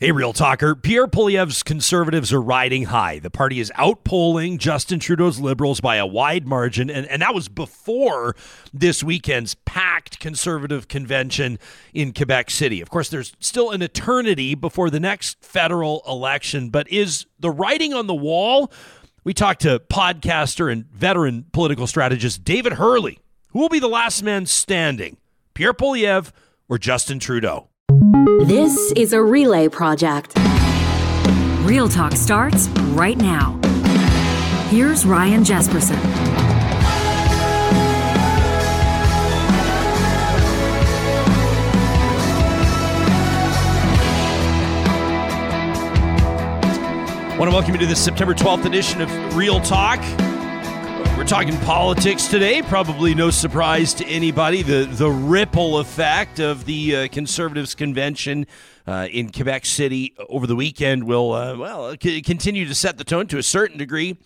[0.00, 0.76] Hey, Real Talker.
[0.76, 3.18] Pierre Poilievre's conservatives are riding high.
[3.18, 7.48] The party is outpolling Justin Trudeau's liberals by a wide margin, and, and that was
[7.48, 8.36] before
[8.72, 11.58] this weekend's packed conservative convention
[11.92, 12.80] in Quebec City.
[12.80, 17.92] Of course, there's still an eternity before the next federal election, but is the writing
[17.92, 18.70] on the wall?
[19.24, 23.18] We talked to podcaster and veteran political strategist David Herle.
[23.48, 25.16] Who will be the last man standing,
[25.54, 26.30] Pierre Poilievre
[26.68, 27.68] or Justin Trudeau?
[28.36, 30.32] This is a relay project.
[31.62, 33.58] Real Talk starts right now.
[34.68, 35.96] Here's Ryan Jespersen.
[47.24, 50.00] I want to welcome you to this September 12th edition of Real Talk.
[51.18, 52.62] We're talking politics today.
[52.62, 54.62] Probably no surprise to anybody.
[54.62, 58.46] The the ripple effect of the uh, Conservatives convention
[58.86, 63.04] uh, in Quebec City over the weekend will uh, well c- continue to set the
[63.04, 64.16] tone to a certain degree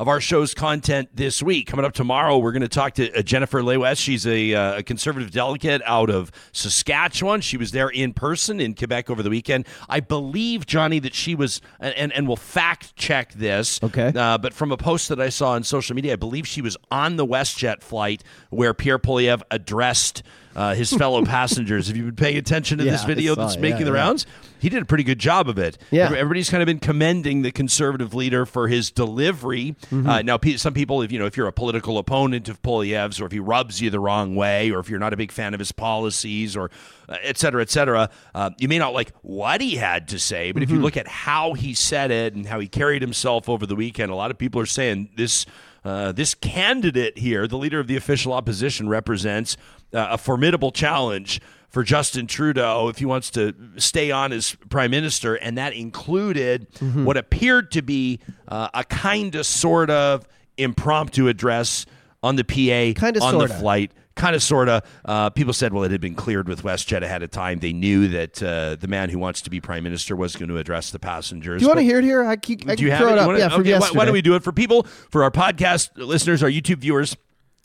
[0.00, 1.66] of our show's content this week.
[1.66, 3.98] Coming up tomorrow, we're going to talk to uh, Jennifer Lewis.
[3.98, 7.42] She's a, uh, a, conservative delegate out of Saskatchewan.
[7.42, 9.66] She was there in person in Quebec over the weekend.
[9.90, 13.78] I believe, Johnny, that she was, and, and we'll fact check this.
[13.82, 14.10] Okay.
[14.16, 16.78] Uh, but from a post that I saw on social media, I believe she was
[16.90, 20.22] on the WestJet flight where Pierre Poilievre addressed
[20.56, 21.88] uh, his fellow passengers.
[21.88, 23.60] Have you been paying attention to Yeah, this video that's it.
[23.60, 24.04] making Yeah, the yeah.
[24.04, 24.26] rounds?
[24.60, 25.78] He did a pretty good job of it.
[25.90, 26.04] Yeah.
[26.06, 29.74] Everybody's kind of been commending the conservative leader for his delivery.
[29.90, 30.08] Mm-hmm.
[30.08, 33.26] Uh, now, some people, if you know, if you're a political opponent of Poilievre's, or
[33.26, 35.58] if he rubs you the wrong way, or if you're not a big fan of
[35.60, 36.70] his policies, or
[37.08, 40.52] uh, et cetera, et cetera, uh, you may not like what he had to say.
[40.52, 40.76] But if Mm-hmm.
[40.76, 44.12] you look at how he said it and how he carried himself over the weekend,
[44.12, 45.46] a lot of people are saying this.
[45.82, 49.56] Uh, this candidate here, the leader of the official opposition, represents
[49.94, 54.90] uh, a formidable challenge for Justin Trudeau if he wants to stay on as prime
[54.90, 57.04] minister, and that included Mm-hmm.
[57.04, 58.18] what appeared to be
[58.48, 60.26] uh, a kind of sort of
[60.56, 61.86] impromptu address
[62.22, 63.54] on the PA Kinda, on the sorta.
[63.54, 63.92] flight.
[64.16, 64.82] Kind of, sort of.
[65.04, 67.60] Uh, people said, well, it had been cleared with WestJet ahead of time.
[67.60, 70.58] They knew that uh, the man who wants to be prime minister was going to
[70.58, 71.60] address the passengers.
[71.60, 72.24] Do you want to hear it here?
[72.26, 73.12] I, keep, I do you have throw it?
[73.12, 73.26] it You up.
[73.28, 76.42] wanna- yeah, okay, why- Why don't we do it for people, for our podcast listeners,
[76.42, 77.16] our YouTube viewers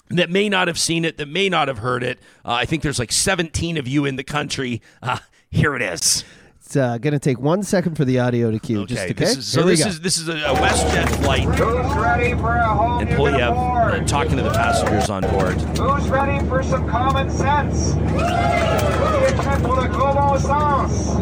[0.09, 2.19] that may not have seen it, that may not have heard it?
[2.43, 4.81] Uh, I think there's like 17 of you in the country.
[5.01, 6.23] Uh, here it is.
[6.61, 8.87] It's uh, going to take one second for the audio to cue.
[8.87, 9.13] Just okay.
[9.13, 9.89] This is, so this go.
[9.89, 13.53] is this is a, a WestJet flight, Who's ready for a whole and new Poilievre
[13.53, 13.93] board?
[13.93, 15.61] uh, talking to the passengers on board.
[15.77, 17.93] Who's ready for some common sense?
[17.93, 21.19] Who's prêt pour le gros bon sens?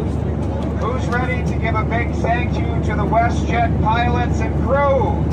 [0.81, 5.23] Who's ready to give a big thank you to the WestJet pilots and crew?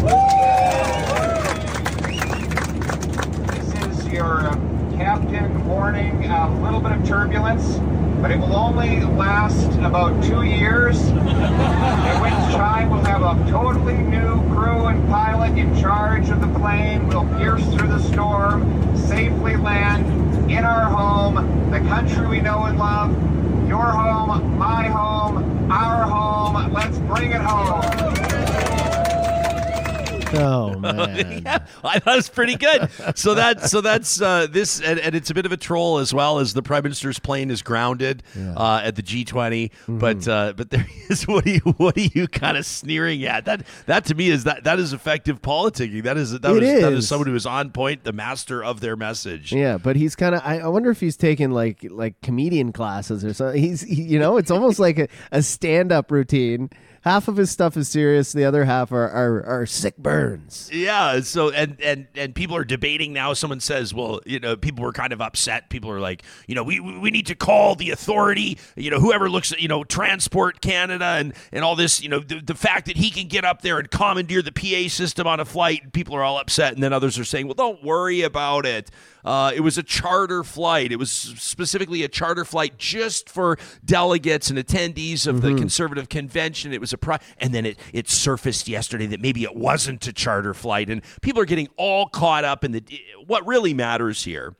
[3.46, 4.54] This is your uh,
[4.96, 7.78] captain warning a little bit of turbulence,
[8.20, 13.96] but it will only last about two years, at which time we'll have a totally
[13.96, 17.06] new crew and pilot in charge of the plane.
[17.08, 22.78] We'll pierce through the storm, safely land in our home, the country we know and
[22.78, 23.10] love.
[23.68, 26.72] Your home, my home, our home.
[26.72, 28.09] Let's bring it home.
[30.34, 31.42] Oh, man.
[31.44, 32.88] yeah, I thought it was pretty good.
[33.16, 36.12] So that so that's uh, this, and, and it's a bit of a troll as
[36.14, 39.26] well as the prime minister's plane is grounded uh, at the G20.
[39.70, 39.98] Mm-hmm.
[39.98, 43.44] But uh, but there is what are you what are you kind of sneering at?
[43.44, 46.02] That that to me is that that is effective politicking.
[46.04, 47.08] That is that It is, that is is.
[47.08, 49.52] someone who is on point, the master of their message.
[49.52, 50.42] Yeah, but he's kind of.
[50.44, 53.60] I, I wonder if he's taking like like comedian classes or something.
[53.62, 56.70] He's he, you know, it's almost like a, a stand up routine.
[57.02, 58.32] Half of his stuff is serious.
[58.32, 60.68] The other half are are, are sick burns.
[60.70, 61.20] Yeah.
[61.20, 63.32] So and and and people are debating now.
[63.32, 65.70] Someone says, well, you know, people were kind of upset.
[65.70, 68.58] People are like, you know, we we need to call the authority.
[68.76, 72.02] You know, whoever looks at you know Transport Canada and and all this.
[72.02, 74.88] You know, the, the fact that he can get up there and commandeer the PA
[74.90, 75.94] system on a flight.
[75.94, 78.90] People are all upset, and then others are saying, well, don't worry about it.
[79.24, 80.92] Uh, it was a charter flight.
[80.92, 86.72] It was specifically a charter flight just for delegates and attendees of the conservative convention.
[86.72, 90.12] It was a pri- and then it it surfaced yesterday that maybe it wasn't a
[90.12, 92.84] charter flight, and people are getting all caught up in the
[93.26, 94.54] what really matters here.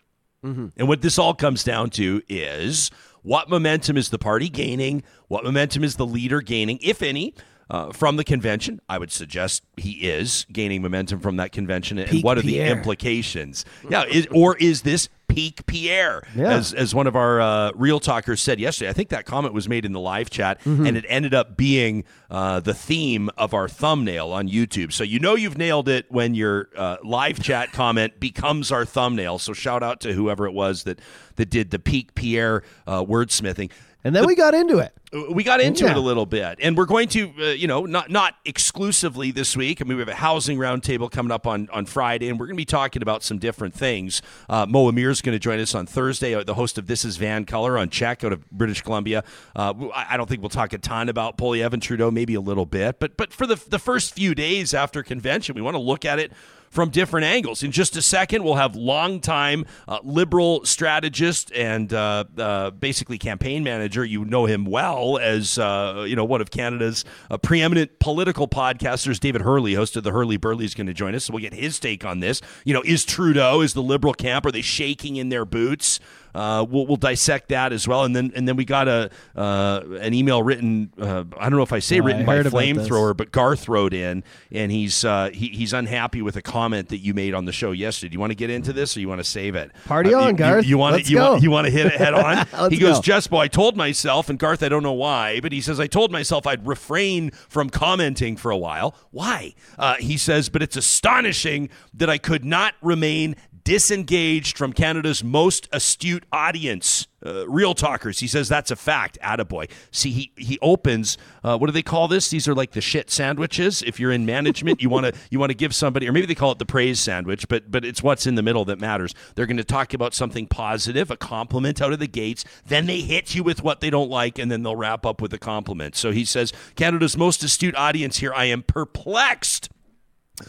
[0.45, 0.69] Mm-hmm.
[0.77, 2.91] And what this all comes down to is
[3.23, 5.03] what momentum is the party gaining?
[5.29, 7.35] What momentum is the leader gaining, if any?
[7.71, 11.99] Uh, from the convention, I would suggest he is gaining momentum from that convention.
[11.99, 13.65] And Peak what are the implications?
[13.89, 16.25] Yeah, is, or is this peak Pierre?
[16.35, 16.53] Yeah.
[16.55, 19.69] As, as one of our uh, real talkers said yesterday, I think that comment was
[19.69, 20.87] made in the live chat, Mm-hmm.
[20.87, 24.93] and it ended up being uh, the theme of our thumbnail on YouTube.
[24.93, 29.39] So you know you've nailed it when your uh, live chat comment becomes our thumbnail.
[29.39, 30.99] So shout out to whoever it was that
[31.37, 33.71] that did the peak Pierre uh, wordsmithing.
[34.03, 34.93] And then we got into it.
[35.35, 35.91] we got into Yeah.
[35.91, 39.57] it a little bit, and we're going to, uh, you know, not not exclusively this
[39.57, 39.81] week.
[39.83, 42.57] I mean, we have a housing roundtable coming up on on Friday, and we're going
[42.57, 44.23] to be talking about some different things.
[44.49, 47.05] Uh, Mo Amir is going to join us on Thursday, uh, the host of This
[47.05, 49.25] Is VANCOLOUR on CHEK out of British Columbia.
[49.57, 52.41] Uh, I I don't think we'll talk a ton about Poilievre and Trudeau, maybe a
[52.41, 55.83] little bit, but but for the the first few days after convention, we want to
[55.83, 56.33] look at it
[56.71, 57.63] from different angles.
[57.63, 63.65] In just a second, we'll have longtime uh, liberal strategist and uh, uh, basically campaign
[63.65, 64.05] manager.
[64.05, 69.19] You know him well as uh, you know one of Canada's uh, preeminent political podcasters.
[69.19, 71.25] David Herle, host of the Herle Burly, is going to join us.
[71.25, 72.41] So we'll get his take on this.
[72.65, 74.47] You know, is Trudeau is the liberal camp?
[74.47, 75.99] Are they shaking in their boots?
[76.35, 79.81] Uh, we'll, we'll dissect that as well, and then and then we got a uh,
[80.01, 80.93] an email written.
[80.99, 83.95] Uh, I don't know if I say Oh, I written by flamethrower, but Garth wrote
[83.95, 87.53] in, and he's uh, he, he's unhappy with a comment that you made on the
[87.53, 88.11] show yesterday.
[88.11, 89.73] Do you want to get into this, or you want to save it?
[89.87, 90.67] Party Uh, on, you, Garth.
[90.67, 92.47] You, want Let's to you want, you want to hit it head on?
[92.71, 93.13] He goes, go.
[93.13, 96.13] Jespo, I told myself, and Garth, I don't know why, but he says I told
[96.13, 98.95] myself I'd refrain from commenting for a while.
[99.11, 99.55] Why?
[99.79, 103.35] Uh, he says, but it's astonishing that I could not remain
[103.65, 107.07] disengaged from Canada's most astute audience.
[107.25, 108.21] Uh, real talkers.
[108.21, 109.19] He says that's a fact.
[109.23, 109.71] Attaboy.
[109.91, 111.19] See, he he opens.
[111.45, 112.31] Uh, what do they call this?
[112.31, 113.83] These are like the shit sandwiches.
[113.83, 116.35] If you're in management, you want to you want to give somebody, or maybe they
[116.35, 119.15] call it the praise sandwich, but but it's what's in the middle that matters.
[119.35, 122.45] They're going to talk about something positive, a compliment out of the gates.
[122.67, 125.35] Then they hit you with what they don't like, and then they'll wrap up with
[125.35, 125.97] a compliment.
[125.97, 128.33] So he says, Canada's most astute audience here.
[128.33, 129.69] I am perplexed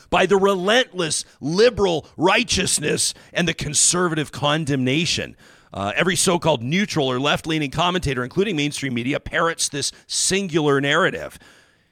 [0.10, 5.36] by the relentless liberal righteousness and the conservative condemnation.
[5.74, 10.82] Uh, every so called neutral or left leaning commentator, including mainstream media, parrots this singular
[10.82, 11.40] narrative.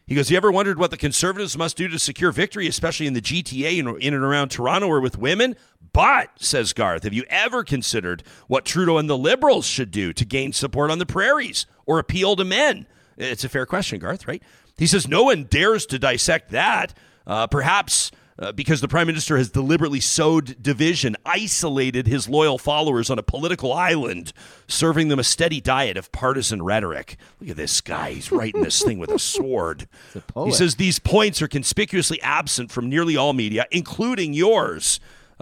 [0.06, 3.13] He goes, You ever wondered what the conservatives must do to secure victory, especially in
[3.13, 5.56] the GTA and in and around Toronto or with women?
[5.94, 10.25] But, says Garth, have you ever considered what Trudeau and the Liberals should do to
[10.25, 12.88] gain support on the prairies or appeal to men?
[13.18, 14.42] It's a fair question, Garth, right?
[14.78, 16.94] He says, No one dares to dissect that.
[17.30, 23.10] Uh, perhaps uh, because the prime minister has deliberately sowed division, isolated his loyal followers
[23.10, 24.34] on a political island,
[24.68, 27.18] serving them a steady diet of partisan rhetoric.
[27.40, 28.12] Look at this guy.
[28.14, 29.88] He's writing this thing with a sword.
[30.46, 35.00] He says these points are conspicuously absent from nearly all media, including yours.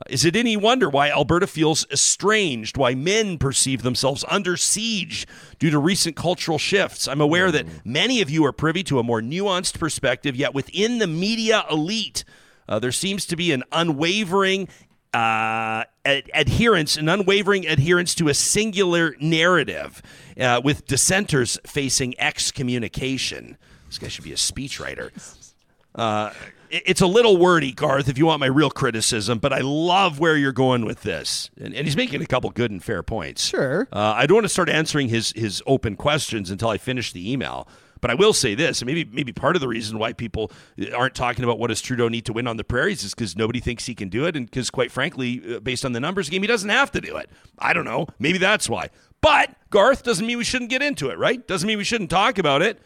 [0.09, 5.25] Is it any wonder why Alberta feels estranged, why men perceive themselves under siege
[5.57, 7.07] due to recent cultural shifts?
[7.07, 10.99] I'm aware that many of you are privy to a more nuanced perspective, yet within
[10.99, 12.23] the media elite,
[12.69, 14.67] uh, there seems to be an unwavering
[15.13, 20.03] uh, ad- adherence, an unwavering adherence to a singular narrative,
[20.39, 23.57] uh, with dissenters facing excommunication.
[23.87, 25.11] This guy should be a speechwriter.
[25.97, 26.31] Uh,
[26.69, 30.35] it's a little wordy, Garth, if you want my real criticism, but I love where
[30.35, 31.49] you're going with this.
[31.59, 33.45] And, and he's making a couple good and fair points.
[33.45, 33.87] Sure.
[33.91, 37.31] Uh, I don't want to start answering his, his open questions until I finish the
[37.31, 37.67] email.
[37.99, 40.51] But I will say this, and maybe maybe part of the reason why people
[40.95, 43.59] aren't talking about what does Trudeau need to win on the prairies is because nobody
[43.59, 46.43] thinks he can do it, and because quite frankly, uh, based on the numbers game,
[46.43, 47.27] he doesn't have to do it.
[47.57, 48.05] I don't know.
[48.19, 48.89] Maybe that's why.
[49.19, 51.45] But Garth doesn't mean we shouldn't get into it, right?
[51.47, 52.79] Doesn't mean we shouldn't talk about it.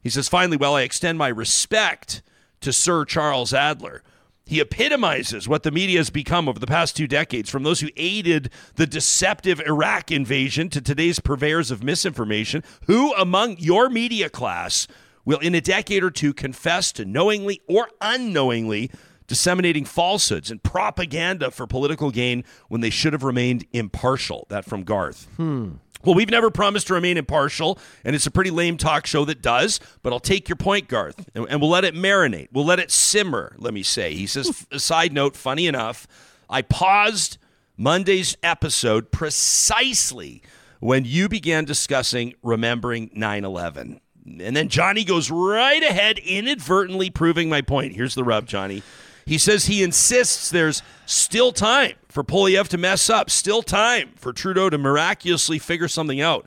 [0.00, 2.22] He says, finally, well, I extend my respect
[2.60, 4.02] to Sir Charles Adler.
[4.46, 7.90] He epitomizes what the media has become over the past two decades, from those who
[7.96, 12.64] aided the deceptive Iraq invasion to today's purveyors of misinformation.
[12.86, 14.88] Who among your media class
[15.26, 18.90] will, in a decade or two, confess to knowingly or unknowingly
[19.28, 24.46] disseminating falsehoods and propaganda for political gain when they should have remained impartial?
[24.48, 25.28] That from Garth.
[25.36, 25.74] Hmm.
[26.04, 29.42] Well, we've never promised to remain impartial, and it's a pretty lame talk show that
[29.42, 32.48] does, but I'll take your point, Garth, and, and we'll let it marinate.
[32.52, 34.14] We'll let it simmer, let me say.
[34.14, 34.76] He says, hmm.
[34.76, 36.06] a side note, funny enough,
[36.48, 37.38] I paused
[37.76, 40.42] Monday's episode precisely
[40.80, 44.00] when you began discussing remembering 9 11.
[44.40, 47.94] And then Johnny goes right ahead, inadvertently proving my point.
[47.94, 48.82] Here's the rub, Johnny.
[49.28, 54.32] He says he insists there's still time for Poilievre to mess up, still time for
[54.32, 56.46] Trudeau to miraculously figure something out.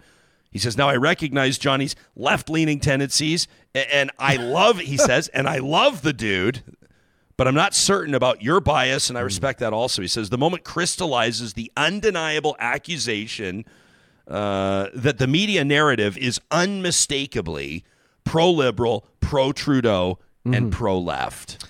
[0.50, 5.48] He says, Now I recognize Johnny's left leaning tendencies, and I love, he says, and
[5.48, 6.64] I love the dude,
[7.38, 10.02] but I'm not certain about your bias, and I respect that also.
[10.02, 13.64] He says, The moment crystallizes the undeniable accusation
[14.28, 17.84] uh, that the media narrative is unmistakably
[18.24, 21.64] pro liberal, pro Trudeau, and pro left.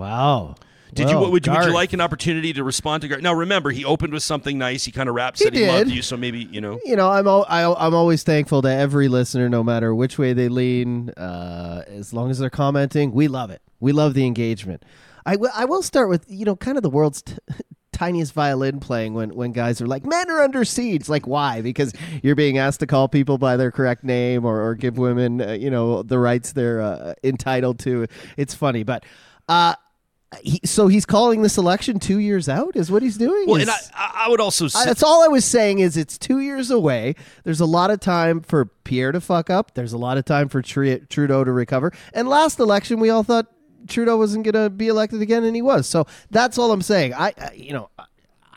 [0.00, 0.54] Wow.
[0.94, 3.70] Did you would, you would you like an opportunity to respond to Gar- Now remember,
[3.70, 4.84] he opened with something nice.
[4.84, 6.80] He kind of He said he, loved you, so maybe you know.
[6.84, 10.32] You know, I'm al- I, I'm always thankful to every listener, no matter which way
[10.32, 11.10] they lean.
[11.10, 13.62] Uh, as long as they're commenting, we love it.
[13.78, 14.84] We love the engagement.
[15.26, 17.34] I will- I will start with you know kind of the world's t-
[17.92, 21.60] tiniest violin playing when when guys are like, "Men are under siege." Like, why?
[21.60, 21.92] Because
[22.22, 25.52] you're being asked to call people by their correct name or, or give women, uh,
[25.52, 28.06] you know, the rights they're uh, entitled to.
[28.36, 29.04] It's funny, but.
[29.48, 29.74] Uh,
[30.42, 33.46] he, so he's calling this election two years out, is what he's doing.
[33.46, 35.96] Well, Is- and I, I would also say I- that's all I was saying is
[35.96, 37.16] it's two years away.
[37.44, 39.74] There's a lot of time for Pierre to fuck up.
[39.74, 41.92] There's a lot of time for Tru- Trudeau to recover.
[42.14, 43.46] And last election, we all thought
[43.88, 45.88] Trudeau wasn't going to be elected again, and he was.
[45.88, 47.14] So that's all I'm saying.
[47.14, 47.90] I, I you know,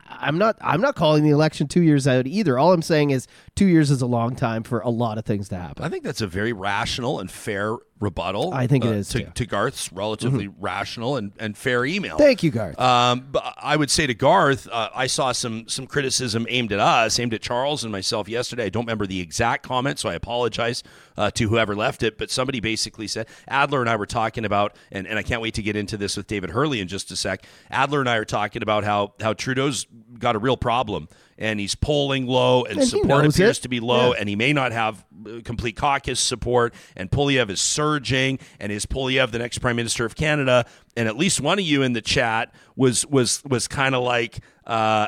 [0.07, 2.59] I'm not, I'm not calling the election two years out either.
[2.59, 5.49] All I'm saying is two years is a long time for a lot of things
[5.49, 5.83] to happen.
[5.83, 8.53] I think that's a very rational and fair rebuttal.
[8.53, 9.23] I think it uh, is, to, too.
[9.25, 9.33] Mm-hmm.
[9.33, 12.17] to Garth's relatively rational and, and fair email.
[12.17, 12.79] Thank you, Garth.
[12.79, 16.79] Um, but I would say to Garth, uh, I saw some some criticism aimed at
[16.79, 18.65] us, aimed at Charles and myself yesterday.
[18.65, 20.83] I don't remember the exact comment, so I apologize
[21.17, 22.17] uh, to whoever left it.
[22.17, 25.53] But somebody basically said Adler and I were talking about, and, and I can't wait
[25.55, 27.45] to get into this with David Herle in just a sec.
[27.69, 29.87] Adler and I are talking about how how Trudeau's
[30.19, 31.07] got a real problem.
[31.37, 33.61] And he's polling low, and, And support appears it.
[33.63, 34.19] to be low, Yeah.
[34.19, 36.73] and he may not have uh, complete caucus support.
[36.95, 40.65] And Poilievre is surging, and is Poilievre the next prime minister of Canada?
[40.95, 44.39] And at least one of you in the chat was was was kind of like,
[44.65, 45.07] uh,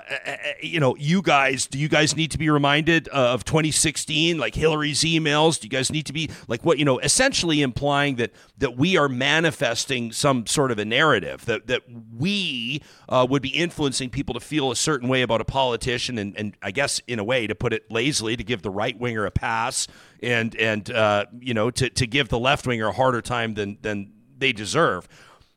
[0.61, 4.55] you know, you guys, do you guys need to be reminded uh, of 2016, like
[4.55, 5.59] Hillary's emails?
[5.59, 8.97] Do you guys need to be like what you know, essentially implying that that we
[8.97, 11.83] are manifesting some sort of a narrative that that
[12.17, 16.35] we uh, would be influencing people to feel a certain way about a politician, and,
[16.37, 19.25] and I guess in a way, to put it lazily, to give the right winger
[19.25, 19.87] a pass,
[20.21, 23.77] and and uh, you know, to to give the left winger a harder time than
[23.81, 25.07] than they deserve.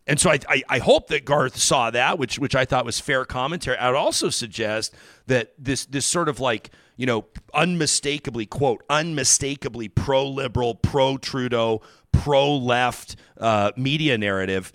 [0.08, 2.98] And so I, I, I hope that Garth saw that, which which I thought was
[2.98, 3.76] fair commentary.
[3.76, 4.94] I would also suggest
[5.26, 11.82] that this this sort of like you know unmistakably quote unmistakably pro liberal, pro Trudeau,
[12.10, 14.72] pro left uh, media narrative.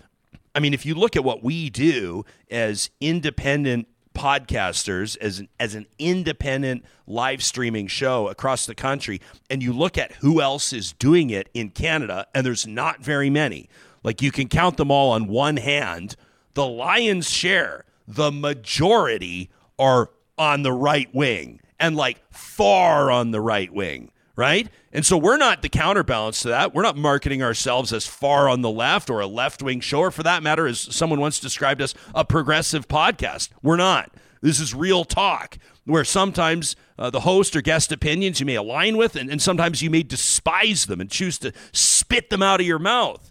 [0.54, 5.74] I mean, if you look at what we do as independent podcasters as an, as
[5.74, 10.92] an independent live streaming show across the country and you look at who else is
[10.92, 13.68] doing it in Canada and there's not very many
[14.04, 16.14] like you can count them all on one hand
[16.54, 23.40] the lion's share the majority are on the right wing and like far on the
[23.40, 24.68] right wing right?
[24.92, 26.74] And so we're not the counterbalance to that.
[26.74, 30.10] We're not marketing ourselves as far on the left or a left wing show, or
[30.10, 33.50] for that matter, as someone once described us, a progressive podcast.
[33.62, 34.10] We're not.
[34.40, 38.96] This is real talk where sometimes uh, the host or guest opinions you may align
[38.96, 42.66] with, and, and sometimes you may despise them and choose to spit them out of
[42.66, 43.30] your mouth.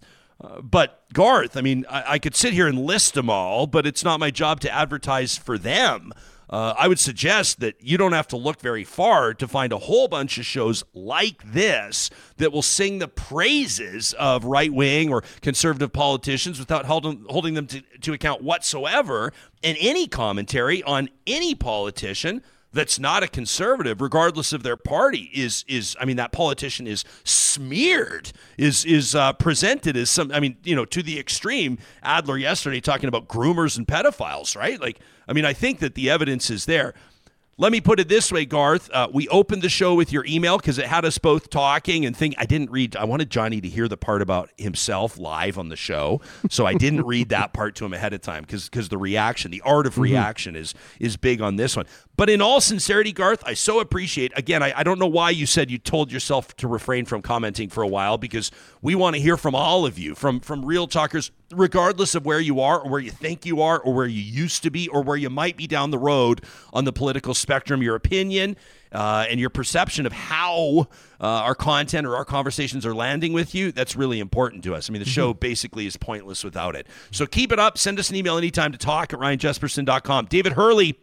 [0.61, 4.03] But Garth, I mean, I, I could sit here and list them all, but it's
[4.03, 6.11] not my job to advertise for them.
[6.49, 9.79] Uh, I would suggest that you don't have to look very far to find a
[9.79, 15.23] whole bunch of shows like this that will sing the praises of right wing or
[15.41, 19.33] conservative politicians without holding, holding them to, to account whatsoever
[19.63, 22.43] in any commentary on any politician
[22.73, 27.05] that's not a conservative, regardless of their party, is is I mean that politician is
[27.23, 31.77] smeared, is is uh, presented as some I mean you know to the extreme.
[32.01, 34.79] Adler yesterday talking about groomers and pedophiles, right?
[34.79, 36.93] Like I mean I think that the evidence is there.
[37.55, 38.89] Let me put it this way, Garth.
[38.91, 42.17] Uh, we opened the show with your email because it had us both talking and
[42.17, 42.33] think.
[42.39, 42.95] I didn't read.
[42.95, 46.73] I wanted Johnny to hear the part about himself live on the show, so I
[46.73, 49.85] didn't read that part to him ahead of time because because the reaction, the art
[49.85, 51.85] of reaction, is is big on this one.
[52.15, 54.31] But in all sincerity, Garth, I so appreciate.
[54.35, 57.69] Again, I, I don't know why you said you told yourself to refrain from commenting
[57.69, 58.51] for a while because
[58.83, 62.39] we want to hear from all of you, from from real talkers, regardless of where
[62.39, 65.01] you are or where you think you are or where you used to be or
[65.01, 67.81] where you might be down the road on the political spectrum.
[67.81, 68.57] Your opinion
[68.91, 70.87] uh, and your perception of how
[71.19, 74.87] uh, our content or our conversations are landing with you, that's really important to us.
[74.87, 76.85] I mean, the show basically is pointless without it.
[77.09, 77.79] So keep it up.
[77.79, 80.27] Send us an email anytime to talk at ryanjespersen.com.
[80.27, 80.95] David Herle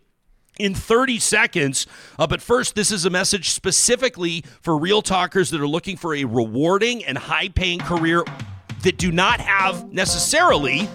[0.60, 1.86] in 30 seconds.
[2.18, 6.14] Uh, but first, this is a message specifically for real talkers that are looking for
[6.14, 8.24] a rewarding and high paying career
[8.82, 10.88] that do not have necessarily.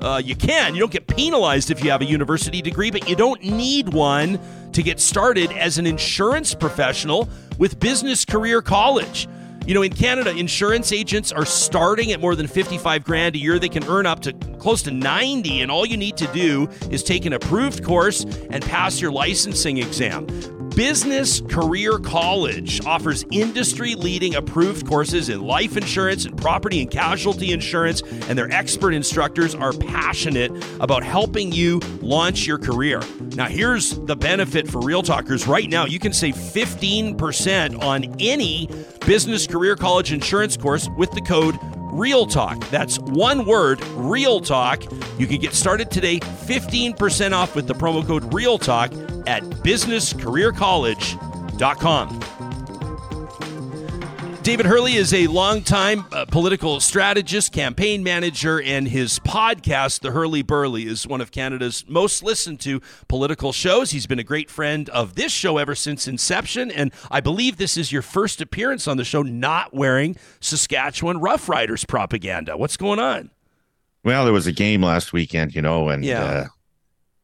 [0.00, 0.74] Uh, you can.
[0.74, 4.40] You don't get penalized if you have a university degree, but you don't need one
[4.72, 9.28] to get started as an insurance professional with Business Career College.
[9.64, 13.60] You know, in Canada, insurance agents are starting at more than 55 grand a year.
[13.60, 17.04] They can earn up to close to 90, and all you need to do is
[17.04, 20.26] take an approved course and pass your licensing exam.
[20.74, 27.52] Business Career College offers industry leading approved courses in life insurance and property and casualty
[27.52, 30.50] insurance, and their expert instructors are passionate
[30.80, 33.02] about helping you launch your career.
[33.34, 38.66] Now, here's the benefit for Real Talkers right now you can save 15% on any
[39.06, 41.58] Business Career College insurance course with the code
[41.92, 42.58] Real Talk.
[42.70, 44.84] That's one word, Real Talk.
[45.18, 48.90] You can get started today, 15% off with the promo code Real Talk
[49.26, 52.20] at businesscareercollege.com.
[54.42, 60.44] David Herle is a longtime uh, political strategist, campaign manager, and his podcast, The Herle
[60.44, 63.92] Burly, is one of Canada's most listened to political shows.
[63.92, 67.76] He's been a great friend of this show ever since inception, and I believe this
[67.76, 72.56] is your first appearance on the show not wearing Saskatchewan Roughriders propaganda.
[72.56, 73.30] What's going on?
[74.04, 76.24] Well, there was a game last weekend, you know, and Yeah.
[76.24, 76.46] uh,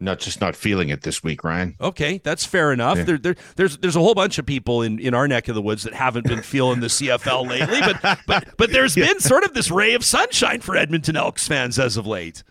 [0.00, 1.75] not just not feeling it this week, Ryan.
[1.81, 2.99] Okay, that's fair enough.
[2.99, 3.05] Yeah.
[3.05, 5.62] There, there, there's there's a whole bunch of people in, in our neck of the
[5.62, 9.55] woods that haven't been feeling the CFL lately, but but but there's been sort of
[9.55, 12.45] this ray of sunshine for Edmonton Elks fans as of late.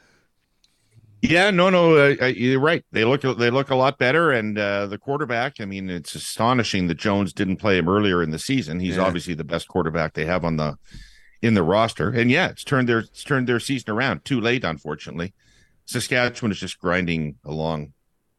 [1.24, 2.86] Yeah, no, no, uh, you're right.
[2.92, 5.56] They look they look a lot better, and uh, the quarterback.
[5.60, 8.80] I mean, it's astonishing that Jones didn't play him earlier in the season.
[8.80, 9.04] He's Yeah.
[9.04, 10.77] obviously the best quarterback they have on the
[11.42, 14.25] in the roster, and yeah, it's turned their it's turned their season around.
[14.25, 15.34] Too late, unfortunately.
[15.88, 17.94] Saskatchewan is just grinding along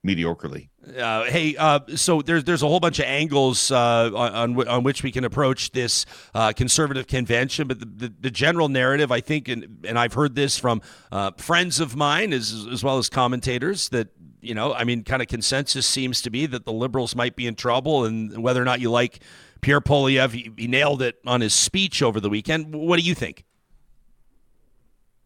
[0.06, 0.68] mediocrely.
[0.96, 5.02] Uh, hey, uh, so there's there's a whole bunch of angles uh, on on, which
[5.02, 9.48] we can approach this uh, conservative convention, but the, the, the general narrative, I think,
[9.48, 13.88] and, and I've heard this from uh, friends of mine as as well as commentators
[13.90, 14.08] that
[14.40, 17.46] you know, I mean, kind of consensus seems to be that the liberals might be
[17.46, 19.20] in trouble, and whether or not you like
[19.60, 22.74] Pierre Poilievre, he, he nailed it on his speech over the weekend.
[22.74, 23.44] What do you think?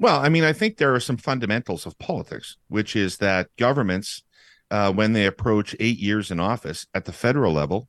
[0.03, 4.25] Well, I mean, I think there are some fundamentals of politics, which is that governments,
[4.69, 7.89] uh, when they approach eight years in office at the federal level,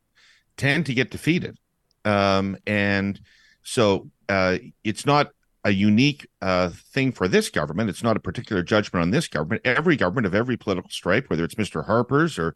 [0.55, 1.57] tend to get defeated.
[2.05, 3.19] Um, and
[3.63, 5.31] so uh, it's not
[5.63, 7.89] a unique uh, thing for this government.
[7.89, 9.63] It's not a particular judgment on this government.
[9.65, 11.83] Every government of every political stripe, whether it's Mr.
[11.83, 12.53] Harper's or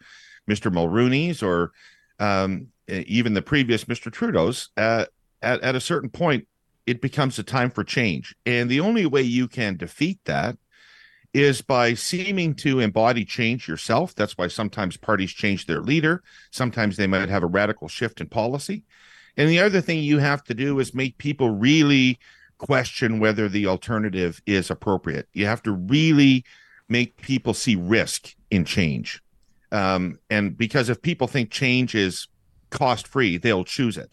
[0.48, 0.72] Mr.
[0.72, 1.72] Mulrooney's or
[2.20, 4.12] um, even the previous Mr.
[4.12, 5.06] Trudeau's, uh,
[5.42, 6.48] at, at a certain point,
[6.88, 8.34] it becomes a time for change.
[8.46, 10.58] And the only way you can defeat that
[11.34, 14.16] is by seeming to embody change yourself.
[14.16, 16.24] That's why sometimes parties change their leader.
[16.50, 18.84] Sometimes they might have a radical shift in policy.
[19.36, 22.18] And the other thing you have to do is make people really
[22.58, 25.28] question whether the alternative is appropriate.
[25.34, 26.44] You have to really
[26.90, 29.22] make people see risk in change.
[29.72, 32.28] Um, and because if people think change is
[32.70, 34.10] cost free, they'll choose it.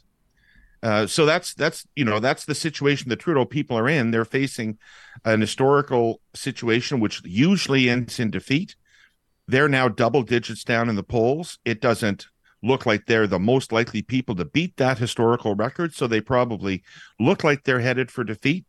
[0.84, 4.10] Uh, so that's that's you know that's the situation the Trudeau people are in.
[4.10, 4.78] They're facing
[5.24, 8.76] an historical situation which usually ends in defeat.
[9.48, 11.58] They're now double digits down in the polls.
[11.64, 12.26] It doesn't
[12.62, 16.82] look like they're the most likely people to beat that historical record, so they probably
[17.18, 18.66] look like they're headed for defeat.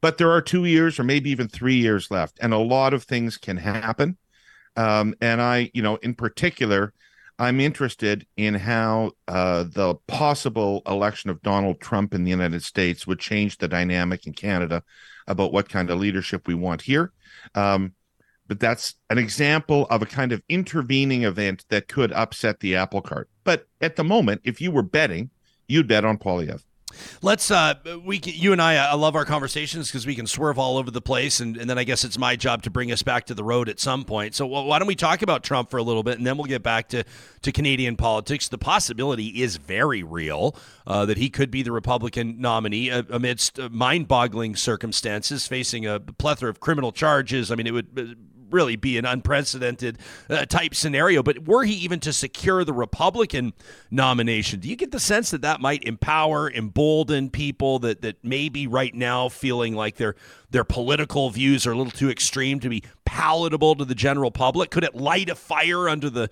[0.00, 3.04] But there are two years or maybe even three years left, and a lot of
[3.04, 4.16] things can happen.
[4.74, 6.94] Um, and I, you know, in particular,
[7.42, 13.04] I'm interested in how uh, the possible election of Donald Trump in the United States
[13.04, 14.84] would change the dynamic in Canada
[15.26, 17.10] about what kind of leadership we want here.
[17.56, 17.94] Um,
[18.46, 23.02] but that's an example of a kind of intervening event that could upset the apple
[23.02, 23.28] cart.
[23.42, 25.30] But at the moment, if you were betting,
[25.66, 26.62] you'd bet on Poilievre.
[27.22, 27.74] Let's uh
[28.04, 30.90] we can, you and I I love our conversations because we can swerve all over
[30.90, 33.34] the place and, and then I guess it's my job to bring us back to
[33.34, 34.34] the road at some point.
[34.34, 36.46] So wh- why don't we talk about Trump for a little bit and then we'll
[36.46, 37.04] get back to
[37.42, 38.48] to Canadian politics.
[38.48, 43.58] The possibility is very real uh, that he could be the Republican nominee uh, amidst
[43.58, 47.50] uh, mind-boggling circumstances, facing a plethora of criminal charges.
[47.50, 48.16] I mean, it would.
[48.52, 49.98] Really be an unprecedented
[50.30, 51.22] uh, type scenario.
[51.22, 53.52] But were he even to secure the Republican
[53.90, 58.66] nomination, do you get the sense that that might empower, embolden people that that maybe
[58.66, 60.14] right now feeling like their
[60.50, 64.70] their political views are a little too extreme to be palatable to the general public?
[64.70, 66.28] Could it light a fire under the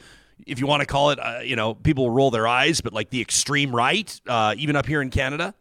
[0.47, 3.11] if you want to call it, uh, you know, people roll their eyes, but like
[3.11, 5.55] the extreme right, uh, even up here in Canada?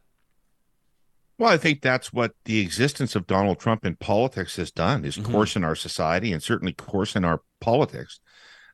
[1.39, 5.17] Well, I think that's what the existence of Donald Trump in politics has done is
[5.17, 5.23] Mhm.
[5.23, 8.19] course in our society and certainly course in our politics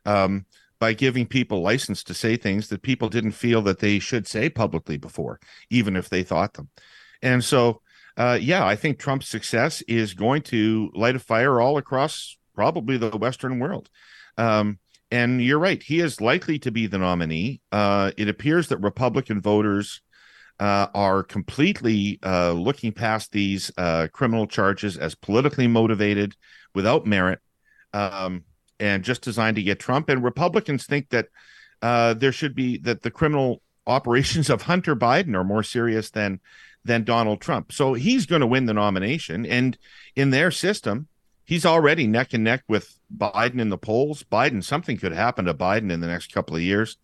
[0.04, 0.46] um,
[0.80, 4.50] by giving people license to say things that people didn't feel that they should say
[4.50, 5.38] publicly before,
[5.70, 6.68] even if they thought them.
[7.22, 7.82] And so,
[8.16, 12.96] uh, yeah, I think Trump's success is going to light a fire all across probably
[12.96, 13.88] the Western world.
[14.36, 14.80] Um,
[15.12, 17.60] and you're right, he is likely to be the nominee.
[17.70, 20.00] Uh, it appears that Republican voters
[20.58, 26.36] uh, are completely uh, looking past these uh, criminal charges as politically motivated,
[26.74, 27.40] without merit,
[27.92, 28.44] um,
[28.80, 30.08] and just designed to get Trump.
[30.08, 31.28] And Republicans think that
[31.82, 36.40] uh, there should be that the criminal operations of Hunter Biden are more serious than
[36.84, 37.72] than Donald Trump.
[37.72, 39.76] So he's going to win the nomination, and
[40.14, 41.08] in their system,
[41.44, 44.24] he's already neck and neck with Biden in the polls.
[44.24, 46.96] Biden, something could happen to Biden in the next couple of years.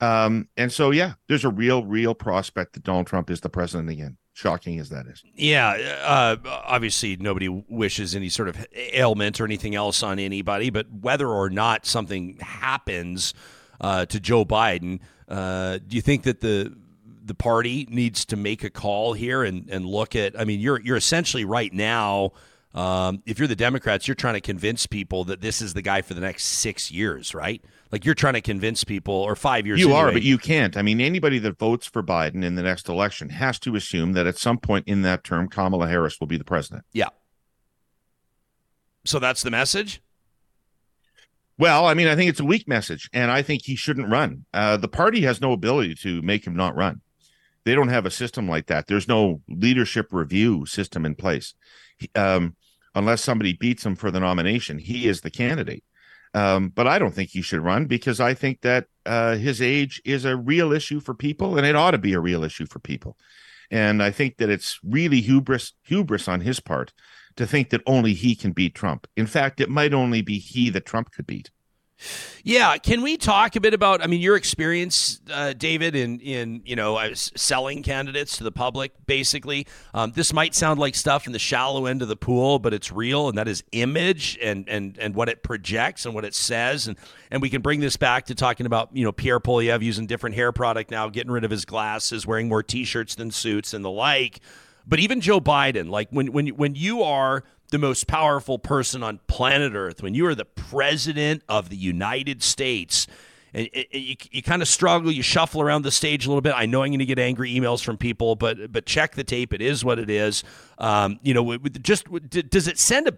[0.00, 3.88] Um, and so, yeah, there's a real, real prospect that Donald Trump is the president
[3.90, 4.18] again.
[4.34, 5.22] shocking as that is.
[5.34, 5.70] Yeah,
[6.04, 11.28] uh, obviously nobody wishes any sort of ailment or anything else on anybody, but whether
[11.28, 13.32] or not something happens
[13.80, 16.76] uh, to Joe Biden, uh, do you think that the
[17.24, 20.38] the party needs to make a call here and, and look at?
[20.38, 22.32] I mean, you're you're essentially right now.
[22.76, 26.02] Um, if you're the Democrats, you're trying to convince people that this is the guy
[26.02, 27.64] for the next six years, right?
[27.90, 29.80] Like you're trying to convince people, or five years.
[29.80, 30.00] You anyway.
[30.00, 30.76] are, but you can't.
[30.76, 34.26] I mean, anybody that votes for Biden in the next election has to assume that
[34.26, 36.84] at some point in that term, Kamala Harris will be the president.
[36.92, 37.08] Yeah.
[39.06, 40.02] So that's the message.
[41.58, 44.44] Well, I mean, I think it's a weak message, and I think he shouldn't run.
[44.52, 47.00] Uh, the party has no ability to make him not run.
[47.64, 48.86] They don't have a system like that.
[48.86, 51.54] There's no leadership review system in place.
[52.14, 52.54] Um,
[52.96, 55.84] unless somebody beats him for the nomination, he is the candidate.
[56.34, 60.02] Um, but I don't think he should run because I think that uh, his age
[60.04, 62.80] is a real issue for people, and it ought to be a real issue for
[62.80, 63.16] people.
[63.70, 66.92] And I think that it's really hubris hubris on his part
[67.36, 69.06] to think that only he can beat Trump.
[69.16, 71.50] In fact, it might only be he that Trump could beat.
[72.44, 74.02] Yeah, can we talk a bit about?
[74.02, 78.52] I mean, your experience, uh, David, in in you know uh, selling candidates to the
[78.52, 78.92] public.
[79.06, 82.74] Basically, um, this might sound like stuff in the shallow end of the pool, but
[82.74, 86.34] it's real, and that is image and and and what it projects and what it
[86.34, 86.96] says, and
[87.30, 90.36] and we can bring this back to talking about you know Pierre Poilievre using different
[90.36, 93.90] hair product now, getting rid of his glasses, wearing more T-shirts than suits, and the
[93.90, 94.40] like.
[94.86, 99.20] But even Joe Biden, like when when when you are the most powerful person on
[99.26, 103.08] planet Earth, when you are the president of the United States,
[103.52, 106.52] and, you, you kind of struggle, you shuffle around the stage a little bit.
[106.54, 109.52] I know I'm going to get angry emails from people, but but check the tape.
[109.52, 110.44] It is what it is.
[110.78, 112.06] Um, you know, just
[112.50, 113.12] does it send a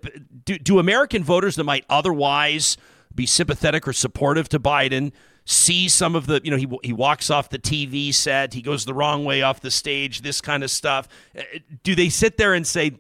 [0.45, 2.77] do, do American voters that might otherwise
[3.15, 5.13] be sympathetic or supportive to Biden?
[5.49, 8.85] See some of the you know he he walks off the TV set, he goes
[8.85, 11.09] the wrong way off the stage, this kind of stuff.
[11.37, 11.43] Uh,
[11.83, 12.93] do they sit there and say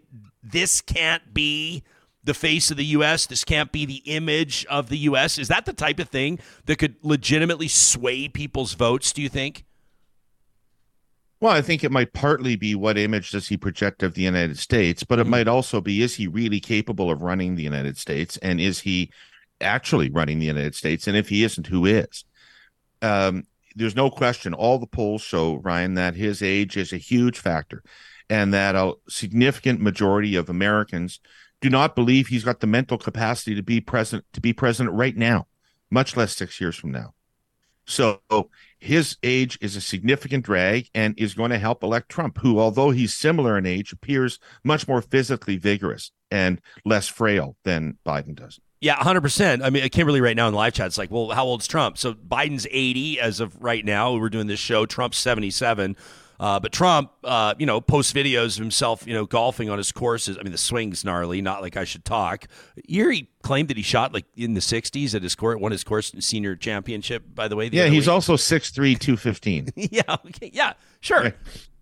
[0.42, 1.82] this can't be
[2.24, 5.38] the face of the US, this can't be the image of the US?
[5.38, 9.64] Is that the type of thing that could legitimately sway people's votes, do you think?
[11.40, 14.58] Well, I think it might partly be what image does he project of the United
[14.58, 15.30] States, but it mm-hmm.
[15.32, 19.10] might also be is he really capable of running the United States and is he
[19.60, 21.06] actually running the United States?
[21.06, 22.24] And if he isn't, who is?
[23.02, 24.54] Um, there's no question.
[24.54, 27.82] All the polls show Ryan that his age is a huge factor,
[28.28, 31.20] and that a significant majority of Americans
[31.60, 35.16] do not believe he's got the mental capacity to be president to be president right
[35.16, 35.46] now,
[35.90, 37.14] much less six years from now.
[37.88, 38.20] So
[38.78, 42.90] his age is a significant drag and is going to help elect Trump, who, although
[42.90, 48.60] he's similar in age, appears much more physically vigorous and less frail than Biden does.
[48.80, 49.62] Yeah, 100%.
[49.62, 51.98] I mean, Kimberly right now in the live chat, it's like, well, how old's Trump?
[51.98, 54.14] So Biden's 80 as of right now.
[54.14, 54.86] We're doing this show.
[54.86, 55.96] Trump's 77.
[56.40, 59.90] Uh, but Trump, uh, you know, posts videos of himself, you know, golfing on his
[59.90, 60.38] courses.
[60.38, 62.46] I mean, the swing's gnarly, not like I should talk.
[62.86, 65.82] Here he claimed that he shot like in the 60s at his court, won his
[65.82, 67.68] course senior championship, by the way.
[67.68, 68.12] The yeah, he's week.
[68.12, 69.70] also 6'3, 215.
[69.74, 71.34] yeah, okay, yeah, sure.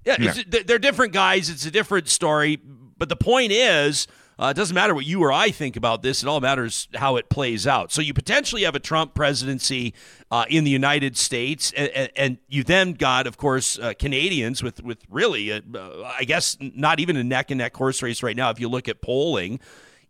[0.06, 0.34] Yeah, yeah.
[0.64, 1.50] they're different guys.
[1.50, 2.58] It's a different story.
[2.96, 4.06] But the point is,
[4.38, 6.22] uh, it doesn't matter what you or I think about this.
[6.22, 7.90] It all matters how it plays out.
[7.90, 9.94] So you potentially have a Trump presidency
[10.30, 14.82] uh, in the United States, and, and, you then got, of course, uh, Canadians with
[14.82, 15.60] with really, uh,
[16.04, 18.50] I guess, not even a neck and neck horse race right now.
[18.50, 19.58] If you look at polling,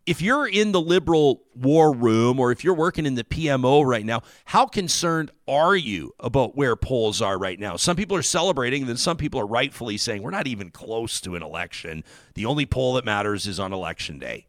[0.06, 4.06] if you're in the liberal war room or if you're working in the PMO right
[4.06, 7.76] now, how concerned are you about where polls are right now?
[7.76, 11.20] Some people are celebrating, and then some people are rightfully saying we're not even close
[11.22, 12.04] to an election.
[12.34, 14.46] The only poll that matters is on election day.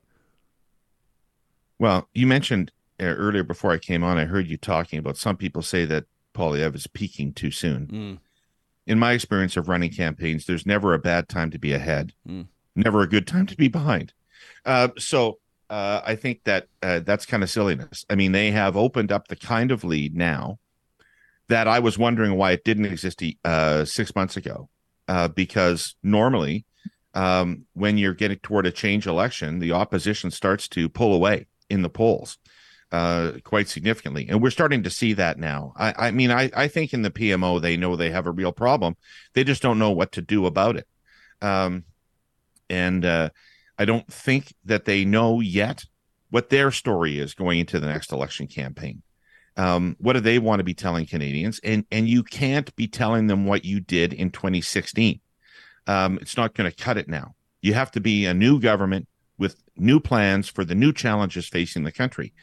[1.79, 5.37] Well, you mentioned uh, earlier before I came on, I heard you talking about some
[5.37, 7.87] people say that Poilievre is peaking too soon.
[7.87, 8.17] Mm.
[8.85, 12.47] In my experience of running campaigns, there's never a bad time to be ahead, mm.
[12.75, 14.13] never a good time to be behind.
[14.65, 18.05] Uh, so uh, I think that uh, that's kind of silliness.
[18.09, 20.59] I mean, they have opened up the kind of lead now
[21.49, 24.69] that I was wondering why it didn't exist uh, six months ago.
[25.07, 26.65] Uh, because normally,
[27.13, 31.81] um, when you're getting toward a change election, the opposition starts to pull away in
[31.81, 32.37] the polls
[32.91, 35.73] uh, quite significantly, and we're starting to see that now.
[35.77, 38.51] I, I mean, I, I think in the PMO they know they have a real
[38.51, 38.95] problem.
[39.33, 40.87] They just don't know what to do about it.
[41.41, 41.85] Um,
[42.69, 43.29] and uh,
[43.77, 45.85] I don't think that they know yet
[46.29, 49.01] what their story is going into the next election campaign.
[49.55, 51.59] Um, what do they want to be telling Canadians?
[51.63, 55.19] And and you can't be telling them what you did in 2016.
[55.87, 57.33] Um, it's not going to cut it now.
[57.61, 61.83] You have to be a new government with new plans for the new challenges facing
[61.83, 62.33] the country.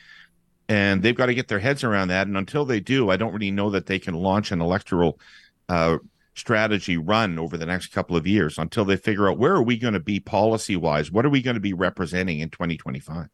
[0.68, 2.26] And they've got to get their heads around that.
[2.26, 5.18] And until they do, I don't really know that they can launch an electoral
[5.68, 5.98] uh,
[6.34, 9.76] strategy run over the next couple of years until they figure out where are we
[9.76, 11.10] going to be policy wise?
[11.10, 13.28] What are we going to be representing in 2025?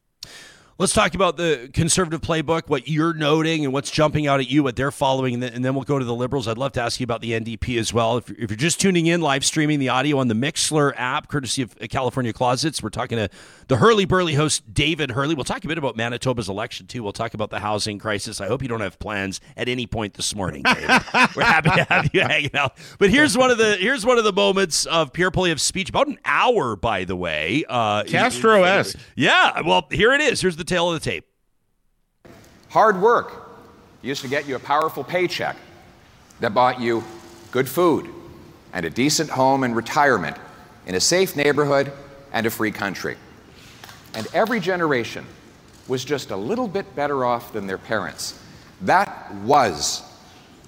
[0.81, 4.63] Let's talk about the conservative playbook, what you're noting and what's jumping out at you,
[4.63, 6.47] what they're following, and then, we'll go to the liberals.
[6.47, 8.17] I'd love to ask you about the NDP as well.
[8.17, 11.61] If, if, you're just tuning in, live streaming the audio on the Mixlr app, courtesy
[11.61, 13.29] of California Closets, we're talking to
[13.67, 15.35] the Herle Burly host, David Herle.
[15.35, 17.03] We'll talk a bit about Manitoba's election, too.
[17.03, 18.41] We'll talk about the housing crisis.
[18.41, 20.89] I hope you don't have plans at any point this morning, David.
[21.35, 22.75] we're happy to have you hanging out.
[22.97, 26.07] But here's one of the here's one of the moments of Pierre Poilievre's speech, about
[26.07, 27.65] an hour, by the way.
[27.69, 28.97] Uh, Castro esque.
[29.15, 30.41] Yeah, well, here it is.
[30.41, 31.25] Here's the tail of the tape.
[32.69, 33.51] Hard work
[34.01, 35.57] used to get you a powerful paycheck
[36.39, 37.03] that bought you
[37.51, 38.07] good food
[38.71, 40.37] and a decent home and retirement
[40.85, 41.91] in a safe neighborhood
[42.31, 43.17] and a free country.
[44.13, 45.25] And every generation
[45.89, 48.41] was just a little bit better off than their parents.
[48.79, 50.01] That was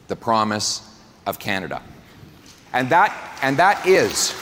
[0.09, 1.81] the promise of Canada.
[2.73, 4.35] And that, and that is,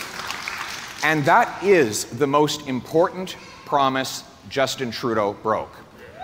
[1.04, 5.74] and that is the most important promise Justin Trudeau broke.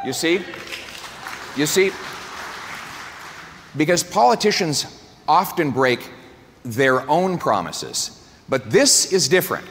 [0.05, 0.41] You see?
[1.55, 1.91] You see,
[3.77, 6.11] because politicians often break
[6.63, 9.65] their own promises, but this is different.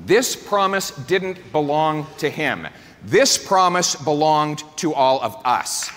[0.00, 2.66] This promise didn't belong to him.
[3.04, 5.90] This promise belonged to all of us.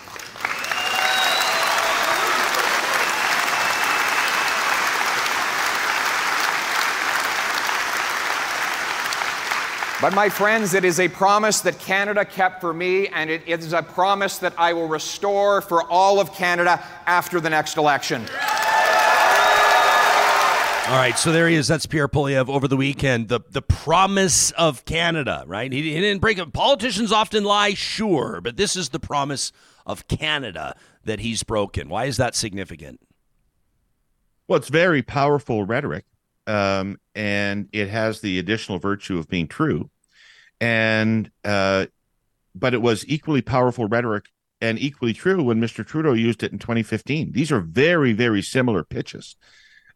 [10.01, 13.73] But, my friends, it is a promise that Canada kept for me, and it is
[13.73, 18.25] a promise that I will restore for all of Canada after the next election.
[20.89, 21.67] All right, so there he is.
[21.67, 23.27] That's Pierre Poilievre over the weekend.
[23.27, 25.71] The the promise of Canada, right?
[25.71, 26.51] He, he didn't break it.
[26.51, 29.51] Politicians often lie, sure, but this is the promise
[29.85, 31.89] of Canada that he's broken.
[31.89, 33.01] Why is that significant?
[34.47, 36.05] Well, it's very powerful rhetoric
[36.49, 39.89] um, and it has the additional virtue of being true.
[40.59, 41.85] And uh,
[42.55, 44.25] but it was equally powerful rhetoric
[44.59, 45.85] and equally true when Mr.
[45.85, 47.31] Trudeau used it in 2015.
[47.31, 49.37] These are very, very similar pitches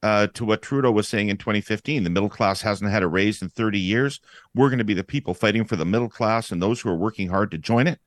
[0.04, 2.04] uh, to what Trudeau was saying in 2015.
[2.04, 4.22] The middle class hasn't had a raise in 30 years.
[4.54, 6.96] We're going to be the people fighting for the middle class and those who are
[6.96, 8.00] working hard to join it.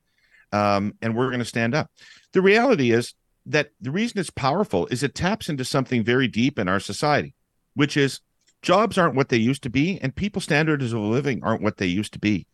[0.53, 1.91] Um, and we're going to stand up.
[2.33, 3.15] The reality is
[3.47, 7.35] that the reason it's powerful is it taps into something very deep in our society,
[7.75, 8.21] which is
[8.67, 11.87] jobs aren't what they used to be, and people's standards of living aren't what they
[11.87, 12.47] used to be.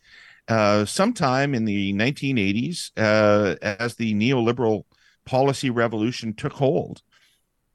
[0.46, 4.85] Uh, sometime in the 1980s, uh, as the neoliberal
[5.25, 7.01] policy revolution took hold,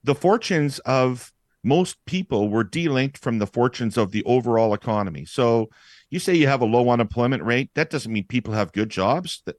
[0.03, 5.25] the fortunes of most people were delinked from the fortunes of the overall economy.
[5.25, 5.69] So
[6.11, 9.41] you say you have a low unemployment rate, that doesn't mean people have good jobs.
[9.45, 9.55] That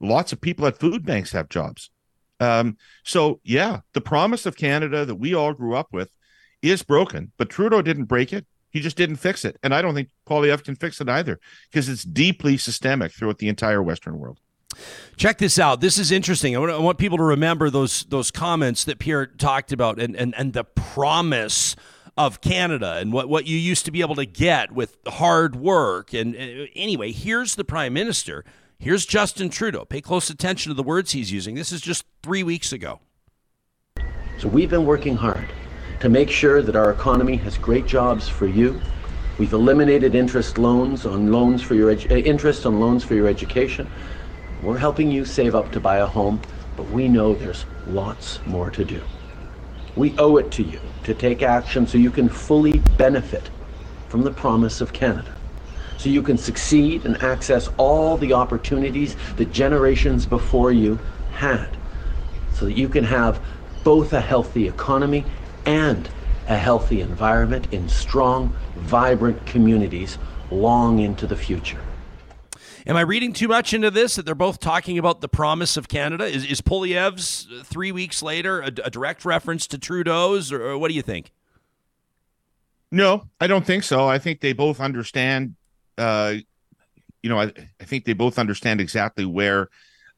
[0.00, 1.90] lots of people at food banks have jobs.
[2.40, 6.08] Um, so yeah, the promise of Canada that we all grew up with
[6.62, 8.46] is broken, but Trudeau didn't break it.
[8.70, 9.58] He just didn't fix it.
[9.62, 11.38] And I don't think Poilievre can fix it either
[11.70, 14.38] because it's deeply systemic throughout the entire Western world.
[15.16, 15.82] Check this out.
[15.82, 16.56] This is interesting.
[16.56, 20.16] I want, I want people to remember those those comments that Pierre talked about and,
[20.16, 21.76] and, and the promise
[22.16, 26.14] of Canada and what, what you used to be able to get with hard work.
[26.14, 28.44] And uh, anyway, here's the prime minister.
[28.78, 29.84] Here's Justin Trudeau.
[29.84, 31.54] Pay close attention to the words he's using.
[31.54, 33.00] This is just three weeks ago.
[34.38, 35.48] So we've been working hard
[36.02, 38.82] to make sure that our economy has great jobs for you.
[39.38, 43.28] We've eliminated interest loans on loans for your edu- uh, interest on loans for your
[43.28, 43.88] education.
[44.64, 46.40] We're helping you save up to buy a home,
[46.76, 49.00] but we know there's lots more to do.
[49.94, 53.48] We owe it to you to take action so you can fully benefit
[54.08, 55.32] from the promise of Canada.
[55.98, 60.98] So you can succeed and access all the opportunities that generations before you
[61.30, 61.76] had.
[62.54, 63.40] So that you can have
[63.84, 65.24] both a healthy economy
[65.66, 66.08] and
[66.48, 70.18] a healthy environment in strong, vibrant communities
[70.50, 71.80] long into the future.
[72.84, 75.88] Am I reading too much into this that they're both talking about the promise of
[75.88, 76.24] Canada?
[76.24, 80.88] Is, is Poilievre's three weeks later a, a direct reference to Trudeau's, or, or, what
[80.88, 81.32] do you think?
[82.90, 84.08] No, I don't think so.
[84.08, 85.54] I think they both understand.
[85.96, 86.34] Uh,
[87.22, 89.68] you know, I, I think they both understand exactly where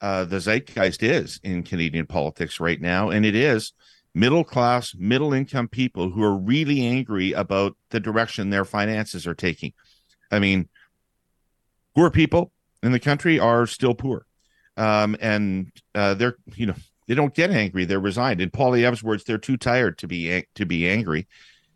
[0.00, 3.74] uh, the zeitgeist is in Canadian politics right now, and it is
[4.14, 9.34] middle class, middle income people who are really angry about the direction their finances are
[9.34, 9.72] taking.
[10.30, 10.68] I mean,
[11.94, 14.26] poor people in the country are still poor.
[14.76, 16.74] Um, and uh, they're, you know,
[17.06, 17.84] they don't get angry.
[17.84, 18.40] They're resigned.
[18.40, 21.26] In Poilievre's words, they're too tired to be to be angry.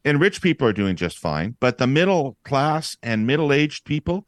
[0.04, 1.56] And rich people are doing just fine.
[1.60, 4.26] But the middle class and middle aged people,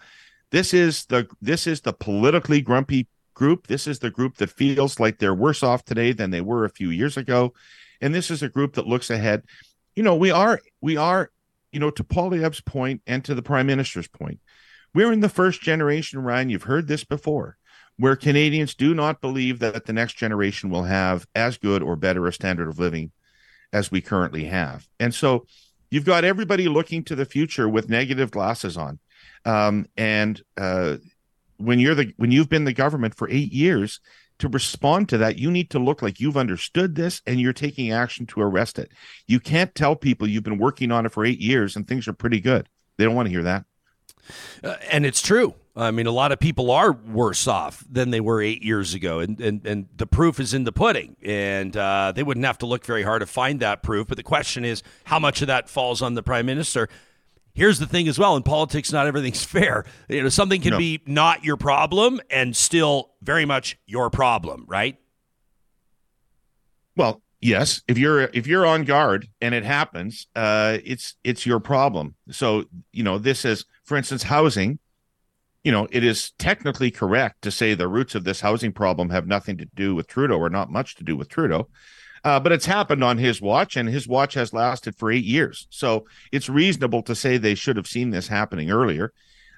[0.51, 3.66] this is the this is the politically grumpy group.
[3.66, 6.70] This is the group that feels like they're worse off today than they were a
[6.70, 7.55] few years ago.
[8.00, 9.42] And this is a group that looks ahead.
[9.94, 11.30] you know, we are we are,
[11.72, 14.40] you know, to Poilievre's point and to the prime minister's point,
[14.94, 16.50] we're in the first generation, Ryan.
[16.50, 17.56] You've heard this before,
[17.96, 22.26] where Canadians do not believe that the next generation will have as good or better
[22.26, 23.12] a standard of living
[23.72, 24.88] as we currently have.
[24.98, 25.46] And so
[25.90, 28.98] you've got everybody looking to the future with negative glasses on.
[29.44, 30.96] Um, and uh,
[31.56, 34.00] when you're the when you've been the government for eight years,
[34.40, 37.92] to respond to that, you need to look like you've understood this and you're taking
[37.92, 38.90] action to arrest it.
[39.26, 42.12] You can't tell people you've been working on it for eight years and things are
[42.12, 42.68] pretty good.
[42.96, 43.64] They don't want to hear that.
[44.62, 45.55] Uh, and it's true.
[45.76, 49.20] I mean, a lot of people are worse off than they were eight years ago,
[49.20, 51.16] and and, and the proof is in the pudding.
[51.22, 54.09] And uh, they wouldn't have to look very hard to find that proof.
[54.09, 56.88] But the question is, how much of that falls on the prime minister?
[57.54, 59.84] Here's the thing as well in politics, not everything's fair.
[60.08, 60.78] You know, something can No.
[60.78, 64.96] be not your problem and still very much your problem, right?
[66.96, 67.82] Well, yes.
[67.88, 72.14] If you're if you're on guard and it happens, uh, it's it's your problem.
[72.30, 74.78] So you know this is, for instance, housing.
[75.64, 79.26] You know, it is technically correct to say the roots of this housing problem have
[79.26, 81.68] nothing to do with Trudeau or not much to do with Trudeau.
[82.24, 85.66] Uh, but it's happened on his watch, and his watch has lasted for eight years.
[85.70, 89.12] So it's reasonable to say they should have seen this happening earlier,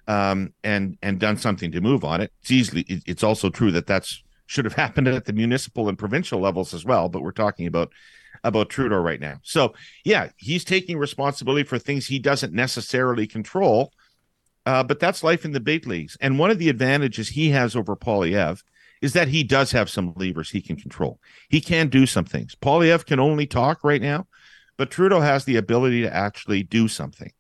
[0.07, 2.33] um, and and done something to move on it.
[2.43, 2.83] It's easily.
[2.83, 6.73] it- It's also true that that's should have happened at the municipal and provincial levels
[6.75, 7.09] as well.
[7.09, 7.93] But we're talking about
[8.45, 9.39] about Trudeau right now.
[9.43, 13.93] So yeah, he's taking responsibility for things he doesn't necessarily control.
[14.65, 16.17] Uh, but that's life in the big leagues.
[16.21, 18.63] And one of the advantages he has over Poilievre
[19.03, 21.21] is that he does have some levers he can control.
[21.51, 22.55] He can do some things.
[22.55, 24.27] Poilievre can only talk right now,
[24.79, 27.33] but Trudeau has the ability to actually do something.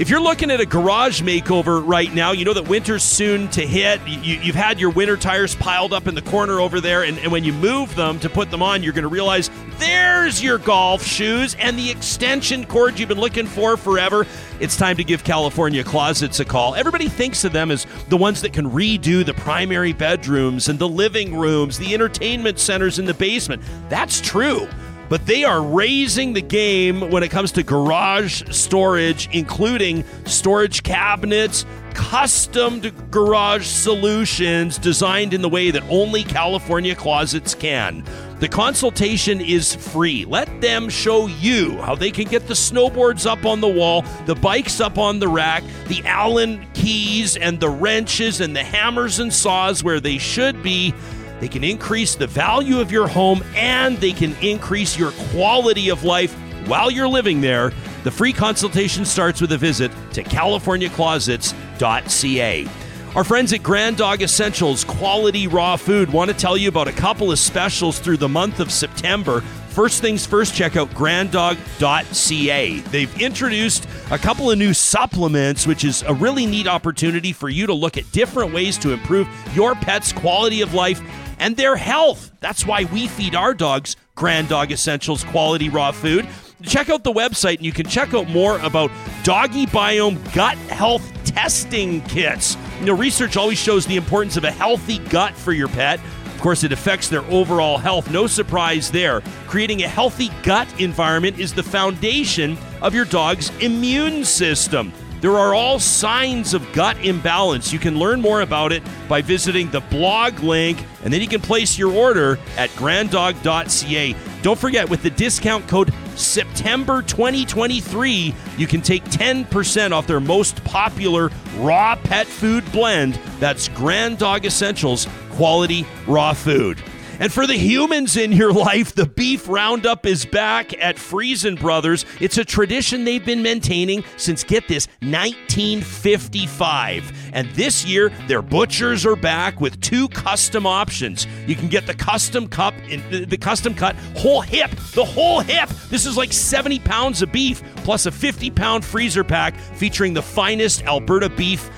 [0.00, 3.60] If you're looking at a garage makeover right now, you know that winter's soon to
[3.60, 4.00] hit.
[4.08, 7.30] You, you've had your winter tires piled up in the corner over there, and, and
[7.30, 11.04] when you move them to put them on, you're going to realize there's your golf
[11.04, 14.26] shoes and the extension cord you've been looking for forever.
[14.58, 16.74] It's time to give California Closets a call.
[16.74, 20.88] Everybody thinks of them as the ones that can redo the primary bedrooms and the
[20.88, 23.62] living rooms, the entertainment centers in the basement.
[23.90, 24.66] That's true
[25.10, 31.66] but they are raising the game when it comes to garage storage, including storage cabinets,
[31.94, 38.04] custom garage solutions designed in the way that only California closets can.
[38.38, 40.24] The consultation is free.
[40.24, 44.36] Let them show you how they can get the snowboards up on the wall, the
[44.36, 49.32] bikes up on the rack, the Allen keys and the wrenches and the hammers and
[49.32, 50.94] saws where they should be.
[51.40, 56.04] They can increase the value of your home and they can increase your quality of
[56.04, 56.34] life
[56.66, 57.72] while you're living there.
[58.04, 62.68] The free consultation starts with a visit to californiaclosets.ca.
[63.16, 66.92] Our friends at Grand Dog Essentials Quality Raw Food want to tell you about a
[66.92, 69.42] couple of specials through the month of September.
[69.80, 72.80] First things first, check out granddog.ca.
[72.80, 77.66] They've introduced a couple of new supplements, which is a really neat opportunity for you
[77.66, 81.00] to look at different ways to improve your pet's quality of life
[81.38, 82.30] and their health.
[82.40, 86.28] That's why we feed our dogs Grand Dog Essentials quality raw food.
[86.62, 88.90] Check out the website and you can check out more about
[89.24, 92.58] doggy biome gut health testing kits.
[92.80, 96.00] You know, research always shows the importance of a healthy gut for your pet.
[96.40, 98.10] Of course, it affects their overall health.
[98.10, 99.20] No surprise there.
[99.46, 104.90] Creating a healthy gut environment is the foundation of your dog's immune system.
[105.20, 107.72] There are all signs of gut imbalance.
[107.72, 111.42] You can learn more about it by visiting the blog link, and then you can
[111.42, 114.16] place your order at granddog.ca.
[114.42, 120.64] Don't forget, with the discount code September 2023, you can take 10% off their most
[120.64, 123.14] popular raw pet food blend.
[123.38, 126.82] That's Grand Dog Essentials quality raw food.
[127.20, 132.06] And for the humans in your life, the beef roundup is back at Freson Brothers.
[132.18, 137.30] It's a tradition they've been maintaining since, get this, 1955.
[137.34, 141.26] And this year, their butchers are back with two custom options.
[141.46, 145.68] You can get the custom cup, in, the custom cut whole hip, the whole hip.
[145.90, 150.22] This is like 70 pounds of beef plus a 50 pound freezer pack featuring the
[150.22, 151.68] finest Alberta beef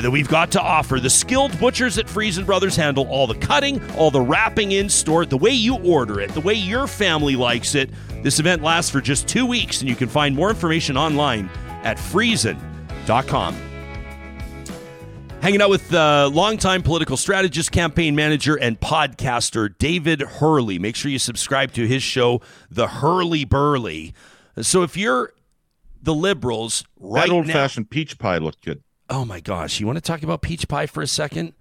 [0.00, 0.98] that we've got to offer.
[0.98, 5.26] The skilled butchers at Freson Brothers handle all the cutting, all the wrapping in store,
[5.26, 7.90] the way you order it, the way your family likes it.
[8.22, 11.50] This event lasts for just two weeks, and you can find more information online
[11.82, 13.56] at friesen.com.
[15.42, 20.78] Hanging out with uh, longtime political strategist, campaign manager, and podcaster David Herle.
[20.78, 22.40] Make sure you subscribe to his show,
[22.70, 24.14] The Herle Burly.
[24.60, 25.32] So if you're
[26.00, 28.84] the Liberals, right that old-fashioned peach pie looked good.
[29.12, 29.78] Oh my gosh!
[29.78, 31.52] You want to talk about peach pie for a second?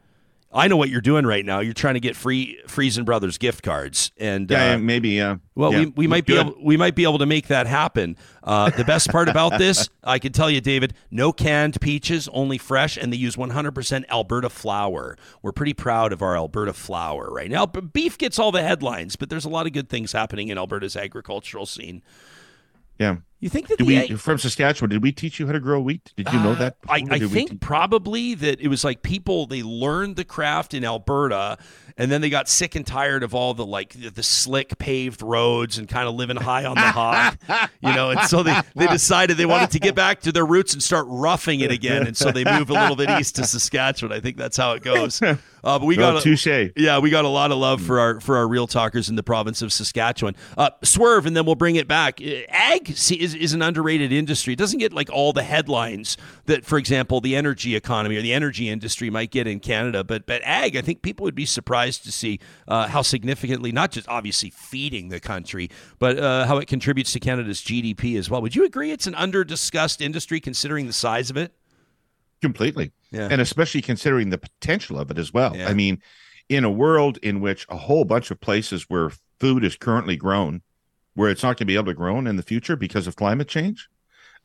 [0.54, 1.60] I know what you're doing right now.
[1.60, 5.10] You're trying to get free Freson Brothers gift cards, and Yeah, uh, maybe.
[5.10, 5.38] Yeah.
[5.56, 8.16] well, yeah, we, we might be able we might be able to make that happen.
[8.41, 12.58] Uh, the best part about this, I can tell you, David, no canned peaches, only
[12.58, 15.18] fresh, and they use 100% Alberta flour.
[15.41, 17.66] We're pretty proud of our Alberta flour right now.
[17.66, 20.58] But beef gets all the headlines, but there's a lot of good things happening in
[20.58, 22.02] Alberta's agricultural scene.
[22.97, 23.18] Yeah.
[23.41, 24.91] You think that we from Saskatchewan?
[24.91, 26.13] Did we teach you how to grow wheat?
[26.15, 26.77] Did you know that?
[26.87, 27.03] Uh, I.
[27.09, 31.57] I think teach- probably that it was like people they learned the craft in Alberta,
[31.97, 35.23] and then they got sick and tired of all the like the, the slick paved
[35.23, 37.35] roads and kind of living high on the hog,
[37.81, 38.11] you know.
[38.11, 41.07] And so they they decided they wanted to get back to their roots and start
[41.09, 44.15] roughing it again, and so they moved a little bit east to Saskatchewan.
[44.15, 45.19] I think that's how it goes.
[45.64, 46.72] Uh, but we Well, got a- touche.
[46.76, 49.24] yeah, we got a lot of love for our for our real talkers in the
[49.24, 50.36] province of Saskatchewan.
[50.57, 52.20] Uh, swerve, and then we'll bring it back.
[52.22, 54.53] Uh, Ag see, is, is an underrated industry.
[54.53, 58.34] It doesn't get like all the headlines that, for example, the energy economy or the
[58.34, 60.03] energy industry might get in Canada.
[60.03, 63.91] But but ag, I think people would be surprised to see uh, how significantly, not
[63.91, 68.41] just obviously feeding the country, but uh, how it contributes to Canada's GDP as well.
[68.41, 71.53] Would you agree it's an under discussed industry considering the size of it?
[72.41, 73.28] completely Yeah.
[73.30, 75.68] and especially considering the potential of it as well Yeah.
[75.70, 76.01] i mean
[76.49, 80.62] in a world in which a whole bunch of places where food is currently grown
[81.14, 83.47] where it's not going to be able to grow in the future because of climate
[83.47, 83.88] change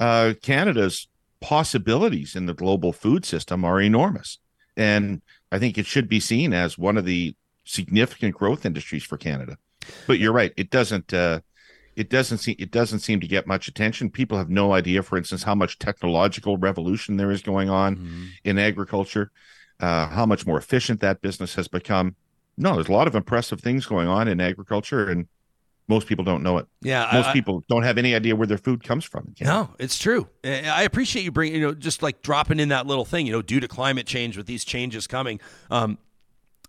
[0.00, 1.08] uh, canada's
[1.40, 4.38] possibilities in the global food system are enormous
[4.76, 9.16] and i think it should be seen as one of the significant growth industries for
[9.16, 9.56] canada
[10.06, 11.40] but you're right it doesn't uh,
[11.96, 14.10] it doesn't seem it doesn't seem to get much attention.
[14.10, 18.58] People have no idea, for instance, how much technological revolution there is going on in
[18.58, 19.30] agriculture,
[19.80, 22.14] uh, how much more efficient that business has become.
[22.58, 25.26] No, there's a lot of impressive things going on in agriculture, and
[25.88, 26.66] most people don't know it.
[26.82, 29.34] Yeah, Most I- people don't have any idea where their food comes from.
[29.40, 30.28] No, it's true.
[30.44, 33.42] I appreciate you bringing, you know, just like dropping in that little thing, you know,
[33.42, 35.38] due to climate change with these changes coming.
[35.70, 35.98] Um,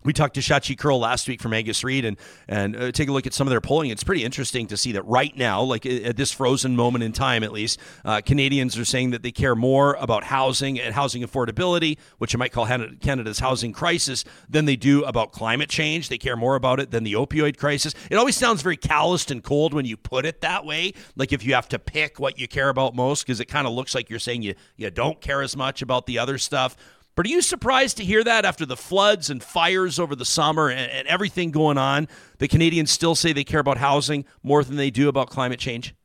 [0.07, 2.15] we talked to Shachi Kurl last week from Angus Reid and
[2.47, 3.89] and uh, take a look at some of their polling.
[3.89, 7.43] It's pretty interesting to see that right now, like at this frozen moment in time,
[7.43, 11.97] at least, uh, Canadians are saying that they care more about housing and housing affordability,
[12.19, 16.07] which I might call Canada's housing crisis, than they do about climate change.
[16.07, 17.93] They care more about it than the opioid crisis.
[18.09, 20.93] It always sounds very calloused and cold when you put it that way.
[21.17, 23.73] Like if you have to pick what you care about most, because it kind of
[23.73, 26.77] looks like you're saying you you don't care as much about the other stuff.
[27.17, 30.69] But are you surprised to hear that after the floods and fires over the summer
[30.69, 32.07] and, and everything going on,
[32.37, 35.95] the Canadians still say they care about housing more than they do about climate change?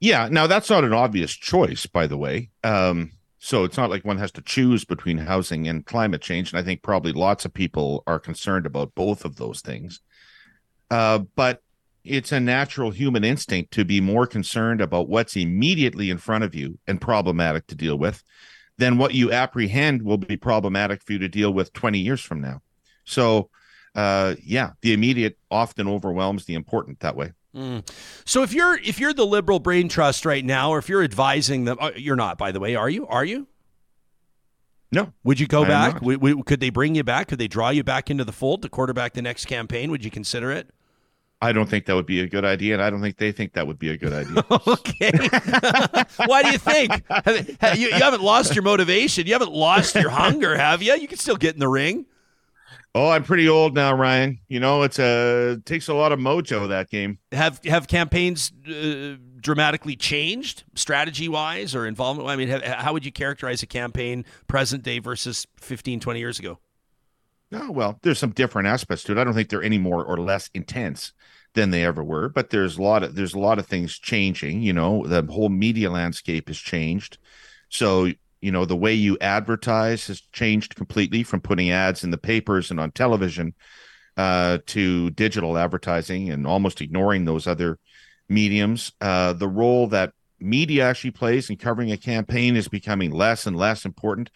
[0.00, 2.50] Yeah, now that's not an obvious choice, by the way.
[2.64, 6.50] Um, so it's not like one has to choose between housing and climate change.
[6.50, 10.00] And I think probably lots of people are concerned about both of those things.
[10.90, 11.62] Uh, but
[12.02, 16.56] it's a natural human instinct to be more concerned about what's immediately in front of
[16.56, 18.24] you and problematic to deal with
[18.78, 22.40] than what you apprehend will be problematic for you to deal with 20 years from
[22.40, 22.60] now.
[23.04, 23.50] So,
[23.94, 27.32] uh, yeah, the immediate often overwhelms the important that way.
[28.26, 31.64] So if you're if you're the Liberal Brain Trust right now, or if you're advising
[31.64, 33.06] them, uh, you're not, by the way, are you?
[33.06, 33.48] Are you?
[34.92, 36.02] No, Would you go I back?
[36.02, 37.28] Would- would- could they bring you back?
[37.28, 39.90] Could they draw you back into the fold to quarterback the next campaign?
[39.90, 40.70] Would you consider it?
[41.40, 43.52] I don't think that would be a good idea, and I don't think they think
[43.52, 44.42] that would be a good idea.
[44.50, 45.10] Okay.
[46.26, 47.02] Why do you think?
[47.60, 49.26] Have, you, you haven't lost your motivation.
[49.26, 50.94] You haven't lost your hunger, have you?
[50.94, 52.06] You can still get in the ring.
[52.94, 54.38] Oh, I'm pretty old now, Ryan.
[54.48, 57.18] You know, it's a it takes a lot of mojo that game.
[57.30, 62.26] Have have campaigns uh, dramatically changed strategy wise or involvement?
[62.26, 66.38] I mean, have, how would you characterize a campaign present day versus 15, 20 years
[66.38, 66.58] ago?
[67.52, 69.18] Oh, well, there's some different aspects to it.
[69.18, 71.12] I don't think they're any more or less intense
[71.54, 74.62] than they ever were, but there's a lot of there's a lot of things changing.
[74.62, 77.18] You know, the whole media landscape has changed.
[77.68, 82.18] So you know the way you advertise has changed completely from putting ads in the
[82.18, 83.54] papers and on television
[84.16, 87.78] uh, to digital advertising and almost ignoring those other
[88.28, 93.46] mediums uh, the role that media actually plays in covering a campaign is becoming less
[93.46, 94.30] and less important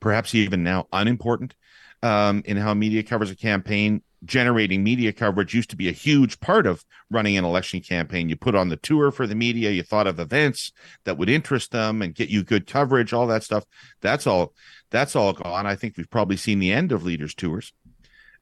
[0.00, 1.54] perhaps even now unimportant
[2.02, 6.40] um, in how media covers a campaign generating media coverage used to be a huge
[6.40, 8.28] part of running an election campaign.
[8.28, 10.72] You put on the tour for the media, you thought of events
[11.04, 13.64] that would interest them and get you good coverage, all that stuff.
[14.00, 14.52] That's all
[14.90, 15.66] that's all gone.
[15.66, 17.72] I think we've probably seen the end of leaders tours.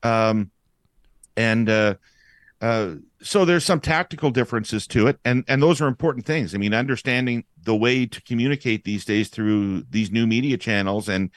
[0.03, 0.51] Um
[1.37, 1.95] and uh
[2.61, 6.55] uh, so there's some tactical differences to it, and and those are important things.
[6.55, 11.31] I mean, understanding the way to communicate these days through these new media channels and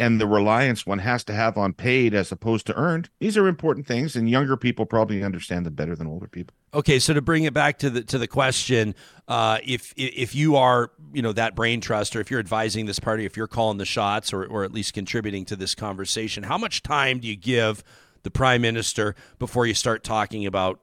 [0.00, 3.46] and the reliance one has to have on paid as opposed to earned these are
[3.46, 6.56] important things and younger people probably understand them better than older people.
[6.74, 8.94] Okay so to bring it back to the to the question
[9.28, 12.98] uh, if if you are you know that brain trust or if you're advising this
[12.98, 16.58] party if you're calling the shots or, or at least contributing to this conversation how
[16.58, 17.84] much time do you give
[18.22, 20.80] the prime minister before you start talking about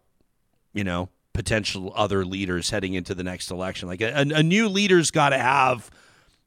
[0.73, 3.87] you know potential other leaders heading into the next election?
[3.87, 5.91] Like a, a new leader's got to have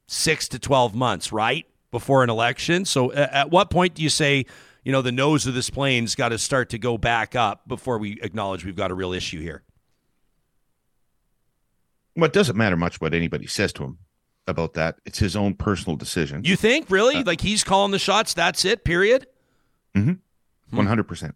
[0.08, 2.84] six to 12 months right before an election.
[2.84, 4.46] So at what point do you say,
[4.84, 7.98] you know, the nose of this plane's got to start to go back up before
[7.98, 9.62] we acknowledge we've got a real issue here?
[12.16, 13.98] Well, it doesn't matter much what anybody says to him
[14.46, 14.96] about that.
[15.06, 16.42] It's his own personal decision.
[16.44, 17.16] You think, really?
[17.16, 19.26] Uh, like he's calling the shots, that's it, period?
[19.94, 20.78] Mm-hmm.
[20.78, 21.32] 100%.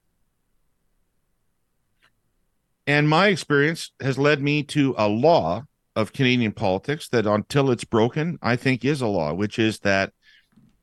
[2.86, 5.64] And my experience has led me to a law
[5.96, 10.12] of Canadian politics that until it's broken, I think is a law, which is that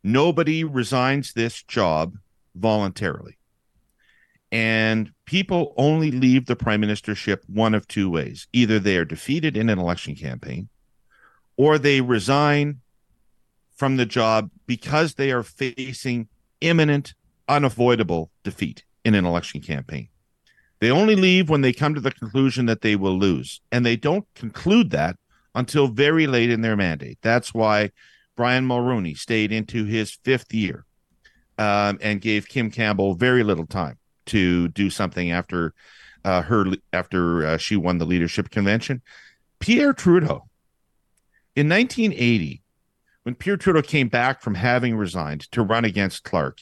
[0.03, 2.17] Nobody resigns this job
[2.55, 3.37] voluntarily.
[4.51, 9.55] And people only leave the prime ministership one of two ways either they are defeated
[9.55, 10.67] in an election campaign,
[11.55, 12.81] or they resign
[13.75, 16.27] from the job because they are facing
[16.59, 17.13] imminent,
[17.47, 20.09] unavoidable defeat in an election campaign.
[20.79, 23.61] They only leave when they come to the conclusion that they will lose.
[23.71, 25.15] And they don't conclude that
[25.53, 27.19] until very late in their mandate.
[27.21, 27.91] That's why
[28.41, 30.83] Brian Mulroney stayed into his fifth year
[31.59, 35.75] um, and gave Kim Campbell very little time to do something after
[36.25, 39.03] uh, her after uh, she won the leadership convention.
[39.59, 40.49] Pierre Trudeau
[41.55, 42.63] in 1980,
[43.21, 46.61] when Pierre Trudeau came back from having resigned to run against Clark,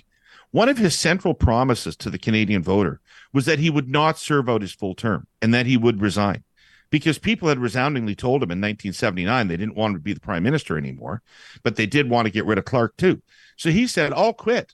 [0.51, 2.99] one of his central promises to the Canadian voter
[3.31, 6.43] was that he would not serve out his full term and that he would resign
[6.89, 10.43] because people had resoundingly told him in 1979 they didn't want to be the prime
[10.43, 11.21] minister anymore,
[11.63, 13.21] but they did want to get rid of Clark too.
[13.57, 14.73] So he said, I'll quit.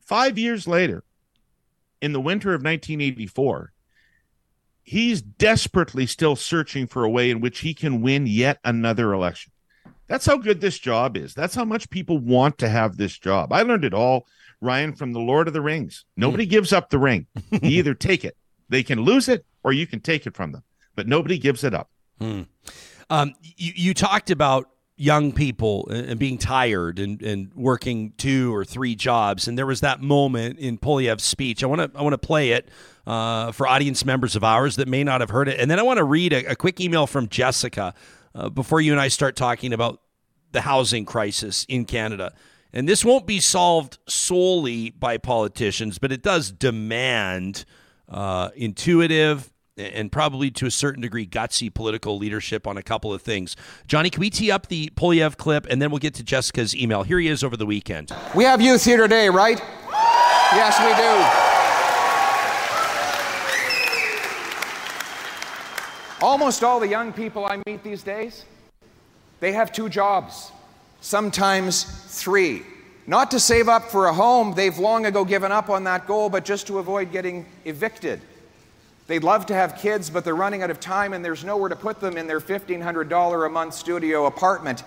[0.00, 1.04] Five years later,
[2.00, 3.72] in the winter of 1984,
[4.82, 9.52] he's desperately still searching for a way in which he can win yet another election.
[10.06, 11.34] That's how good this job is.
[11.34, 13.52] That's how much people want to have this job.
[13.52, 14.26] I learned it all,
[14.60, 16.04] Ryan, from the Lord of the Rings.
[16.16, 16.50] Nobody hmm.
[16.50, 17.26] gives up the ring.
[17.50, 18.36] You either take it,
[18.68, 20.62] they can lose it, or you can take it from them
[20.96, 21.90] but nobody gives it up.
[22.20, 22.42] Hmm.
[23.08, 28.64] Um, you, you talked about young people and being tired and, and working two or
[28.64, 29.46] three jobs.
[29.46, 31.62] And there was that moment in Poilievre's speech.
[31.62, 32.70] I want to I want to play it
[33.06, 35.60] uh, for audience members of ours that may not have heard it.
[35.60, 37.94] And then I want to read a, a, quick email from Jessica
[38.34, 40.00] uh, before you and I start talking about
[40.52, 42.32] the housing crisis in Canada.
[42.72, 47.64] And this won't be solved solely by politicians, but it does demand
[48.08, 53.22] uh, intuitive and probably to a certain degree gutsy political leadership on a couple of
[53.22, 53.56] things.
[53.86, 57.02] Johnny, can we tee up the Poilievre clip and then we'll get to Jessica's email?
[57.02, 58.10] Here he is over the weekend.
[58.34, 59.60] We have youth here today, right?
[60.52, 60.94] Yes, we
[66.22, 66.26] do.
[66.26, 68.46] Almost all the young people I meet these days,
[69.40, 70.50] they have two jobs,
[71.02, 72.62] sometimes three.
[73.06, 76.30] Not to save up for a home, they've long ago given up on that goal,
[76.30, 78.22] but just to avoid getting evicted.
[79.06, 81.76] They'd love to have kids, but they're running out of time and there's nowhere to
[81.76, 84.82] put them in their $1,500 a month studio apartment.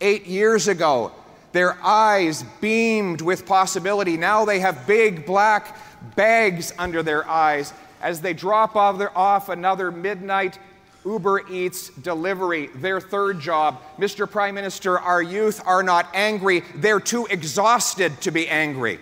[0.00, 1.12] Eight years ago,
[1.52, 4.16] their eyes beamed with possibility.
[4.16, 5.76] Now they have big black
[6.16, 10.58] bags under their eyes as they drop off another midnight
[11.04, 13.80] Uber Eats delivery, their third job.
[13.98, 14.30] Mr.
[14.30, 18.98] Prime Minister, our youth are not angry, they're too exhausted to be angry.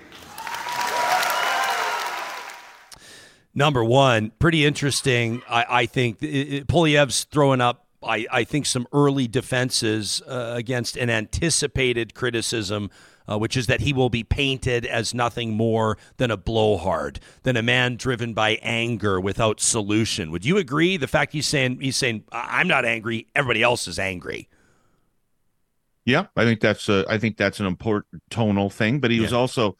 [3.59, 5.43] Number one, pretty interesting.
[5.49, 7.89] I, I think Poilievre's throwing up.
[8.01, 12.89] I, I think some early defenses uh, against an anticipated criticism
[13.29, 17.57] uh, which is that he will be painted as nothing more than a blowhard, than
[17.57, 20.31] a man driven by anger without solution.
[20.31, 20.97] Would you agree?
[20.97, 24.49] The fact he's saying he's saying I'm not angry, everybody else is angry.
[26.05, 28.99] Yeah, I think that's a, I think that's an important tonal thing.
[28.99, 29.25] But he yeah.
[29.25, 29.77] was also,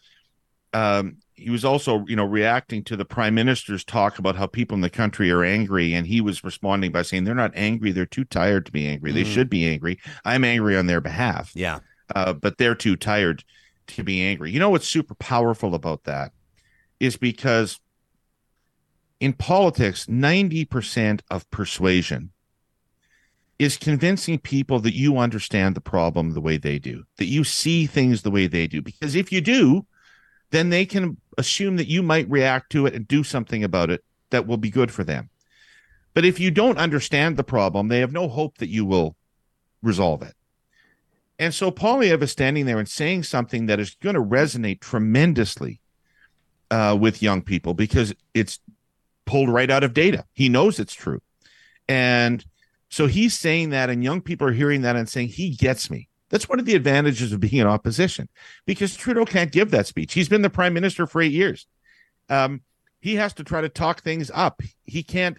[0.75, 4.75] um, he was also, you know, reacting to the prime minister's talk about how people
[4.75, 8.07] in the country are angry, and he was responding by saying they're not angry; they're
[8.07, 9.11] too tired to be angry.
[9.11, 9.19] Mm-hmm.
[9.19, 9.99] They should be angry.
[10.25, 11.53] I'm angry on their behalf.
[11.55, 11.79] Yeah,
[12.15, 13.45] uh, but they're too tired
[13.89, 14.51] to be angry.
[14.51, 16.33] You know what's super powerful about that
[16.99, 17.79] is because
[19.21, 22.31] in politics, 90% of persuasion
[23.59, 27.87] is convincing people that you understand the problem the way they do, that you see
[27.87, 28.81] things the way they do.
[28.81, 29.87] Because if you do,
[30.51, 34.05] then they can assume that you might react to it and do something about it
[34.31, 35.31] that will be good for them.
[36.13, 39.17] But if you don't understand the problem, they have no hope that you will
[39.83, 40.35] resolve it.
[41.39, 45.81] And so Poilievre is standing there and saying something that is going to resonate tremendously
[46.71, 48.59] uh, with young people because it's
[49.25, 50.25] pulled right out of data.
[50.33, 51.21] He knows it's true.
[51.89, 52.45] And
[52.89, 56.08] so he's saying that, and young people are hearing that and saying, he gets me.
[56.31, 58.29] That's one of the advantages of being in opposition
[58.67, 60.13] because Trudeau can't give that speech.
[60.13, 61.67] He's been the prime minister for eight years.
[62.29, 62.63] Um,
[63.01, 64.61] he has to try to talk things up.
[64.85, 65.39] He can't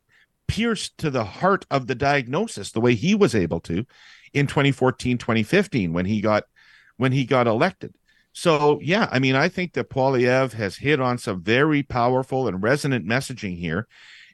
[0.49, 3.85] pierce to the heart of the diagnosis the way he was able to
[4.33, 6.43] in 2014 2015 when he got
[6.97, 7.93] when he got elected
[8.33, 12.63] so yeah i mean i think that Poilievre has hit on some very powerful and
[12.63, 13.87] resonant messaging here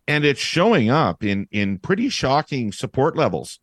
[0.07, 3.59] and it's showing up in in pretty shocking support levels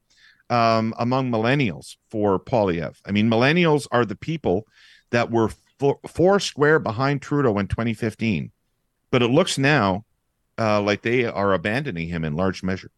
[0.52, 3.00] um, among millennials for Poilievre.
[3.06, 4.66] I mean, millennials are the people
[5.10, 8.52] that were four, four square behind Trudeau in 2015,
[9.10, 10.04] but it looks now
[10.58, 12.90] uh, like they are abandoning him in large measure.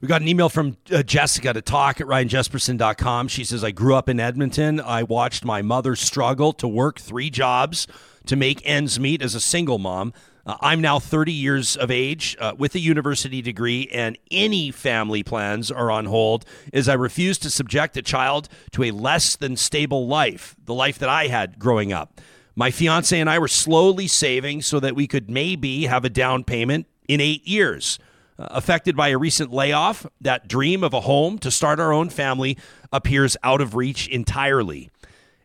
[0.00, 3.28] We got an email from uh, Jessica to talk at ryanjespersen.com.
[3.28, 4.80] She says, I grew up in Edmonton.
[4.80, 7.86] I watched my mother struggle to work three jobs
[8.26, 10.12] to make ends meet as a single mom.
[10.48, 15.22] Uh, I'm now 30 years of age uh, with a university degree, and any family
[15.22, 19.56] plans are on hold as I refuse to subject a child to a less than
[19.56, 22.18] stable life, the life that I had growing up.
[22.56, 26.44] My fiance and I were slowly saving so that we could maybe have a down
[26.44, 27.98] payment in eight years.
[28.38, 32.08] Uh, affected by a recent layoff, that dream of a home to start our own
[32.08, 32.56] family
[32.90, 34.88] appears out of reach entirely.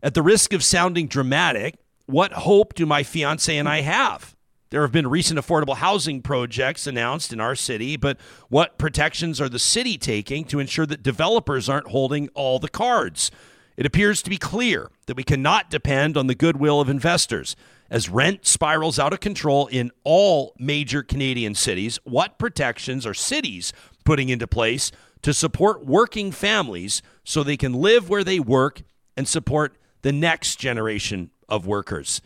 [0.01, 1.75] At the risk of sounding dramatic,
[2.05, 4.32] what hope do my fiance and I have?
[4.73, 8.17] There have been recent affordable housing projects announced in our city, but
[8.49, 13.29] what protections are the city taking to ensure that developers aren't holding all the cards?
[13.77, 17.55] It appears to be clear that we cannot depend on the goodwill of investors.
[17.91, 23.73] As rent spirals out of control in all major Canadian cities, what protections are cities
[24.05, 28.81] putting into place to support working families so they can live where they work
[29.15, 32.23] and support the next generation of workers?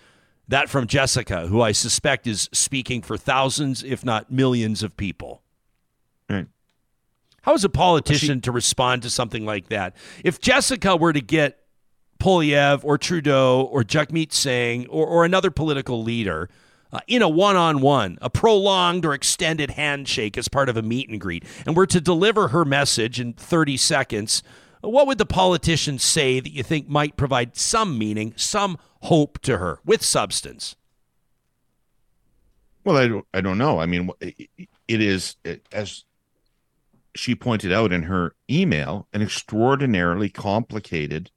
[0.47, 5.41] That from Jessica, who I suspect is speaking for thousands, if not millions, of people.
[6.29, 6.47] Right.
[7.41, 9.95] How is a politician she, to respond to something like that?
[10.23, 11.59] If Jessica were to get
[12.19, 16.49] Poilievre or Trudeau or Jagmeet Singh or, or another political leader
[16.91, 20.81] uh, in a one on one, a prolonged or extended handshake as part of a
[20.81, 24.43] meet and greet, and were to deliver her message in 30 seconds,
[24.81, 29.57] what would the politician say that you think might provide some meaning, some hope to
[29.57, 30.75] her with substance?
[32.83, 33.79] Well, I don't, I don't know.
[33.79, 35.35] I mean, it is,
[35.71, 36.05] as
[37.15, 41.31] she pointed out in her email, an extraordinarily complicated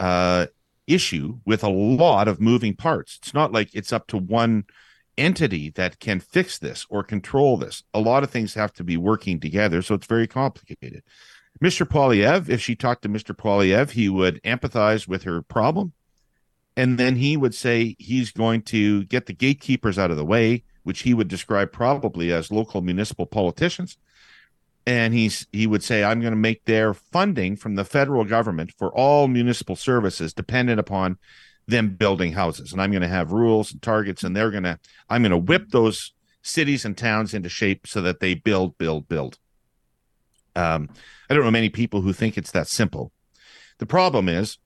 [0.00, 0.46] uh,
[0.86, 3.18] issue with a lot of moving parts.
[3.20, 4.64] It's not like it's up to one
[5.18, 7.82] entity that can fix this or control this.
[7.92, 11.02] A lot of things have to be working together, so it's very complicated.
[11.62, 11.86] Mr.
[11.86, 13.36] Poilievre, if she talked to Mr.
[13.36, 15.92] Poilievre, he would empathize with her problem.
[16.76, 20.62] And then he would say he's going to get the gatekeepers out of the way,
[20.84, 23.98] which he would describe probably as local municipal politicians
[24.88, 28.72] and he's he would say i'm going to make their funding from the federal government
[28.78, 31.18] for all municipal services dependent upon
[31.66, 34.78] them building houses and i'm going to have rules and targets and they're going to
[35.10, 39.06] i'm going to whip those cities and towns into shape so that they build build
[39.08, 39.38] build
[40.58, 40.88] um,
[41.30, 43.12] i don't know many people who think it's that simple
[43.78, 44.58] the problem is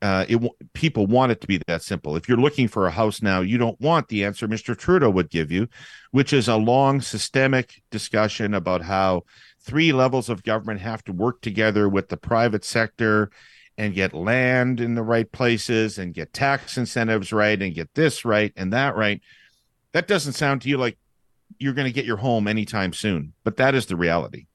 [0.00, 0.40] uh, it
[0.74, 2.14] people want it to be that simple.
[2.14, 4.76] If you're looking for a house now, you don't want the answer Mr.
[4.76, 5.68] Trudeau would give you,
[6.12, 9.24] which is a long systemic discussion about how
[9.60, 13.30] three levels of government have to work together with the private sector
[13.76, 18.24] and get land in the right places and get tax incentives right and get this
[18.24, 19.20] right and that right.
[19.92, 20.98] That doesn't sound to you like
[21.58, 23.32] you're going to get your home anytime soon.
[23.42, 24.47] But that is the reality.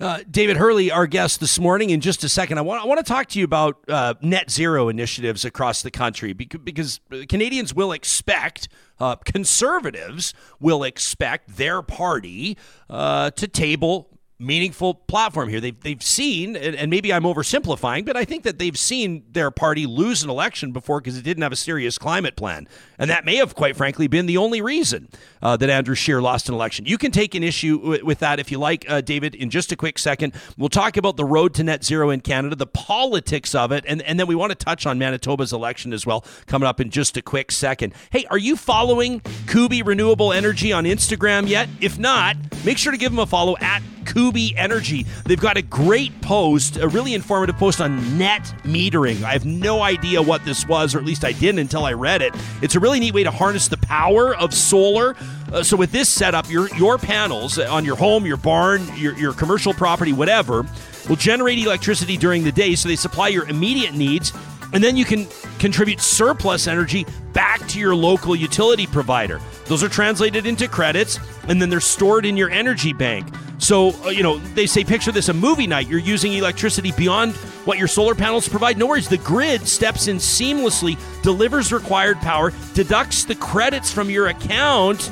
[0.00, 1.90] Uh, David Herle, our guest this morning.
[1.90, 4.50] In just a second, I want I want to talk to you about uh, net
[4.50, 8.68] zero initiatives across the country because, because Canadians will expect,
[8.98, 12.58] uh, conservatives will expect their party
[12.90, 15.60] uh, to table meaningful platform here.
[15.60, 19.86] They've, they've seen, and maybe I'm oversimplifying, but I think that they've seen their party
[19.86, 22.68] lose an election before because it didn't have a serious climate plan.
[22.98, 25.08] And that may have, quite frankly, been the only reason
[25.44, 26.86] uh, that Andrew Scheer lost an election.
[26.86, 29.70] You can take an issue w- with that if you like, uh, David, in just
[29.70, 30.34] a quick second.
[30.56, 34.02] We'll talk about the road to net zero in Canada, the politics of it, and,
[34.02, 37.16] and then we want to touch on Manitoba's election as well, coming up in just
[37.16, 37.92] a quick second.
[38.10, 41.68] Hey, are you following Kuby Renewable Energy on Instagram yet?
[41.80, 45.06] If not, make sure to give them a follow at Kuby Energy.
[45.24, 49.22] They've got a great post, a really informative post on net metering.
[49.22, 52.22] I have no idea what this was, or at least I didn't until I read
[52.22, 52.34] it.
[52.62, 55.16] It's a really neat way to harness the power of solar.
[55.52, 59.32] Uh, so with this setup, your your panels on your home, your barn, your, your
[59.32, 60.66] commercial property, whatever,
[61.08, 64.32] will generate electricity during the day, so they supply your immediate needs
[64.74, 65.26] and then you can
[65.60, 69.40] contribute surplus energy back to your local utility provider.
[69.66, 71.18] Those are translated into credits
[71.48, 73.32] and then they're stored in your energy bank.
[73.58, 75.86] So, uh, you know, they say picture this a movie night.
[75.86, 78.76] You're using electricity beyond what your solar panels provide.
[78.76, 79.08] No worries.
[79.08, 85.08] The grid steps in seamlessly, delivers required power, deducts the credits from your account,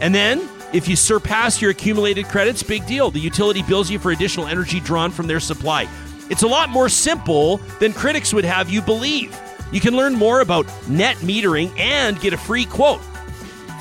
[0.00, 3.10] and then if you surpass your accumulated credits, big deal.
[3.10, 5.88] The utility bills you for additional energy drawn from their supply.
[6.30, 9.36] It's a lot more simple than critics would have you believe.
[9.72, 13.00] You can learn more about net metering and get a free quote.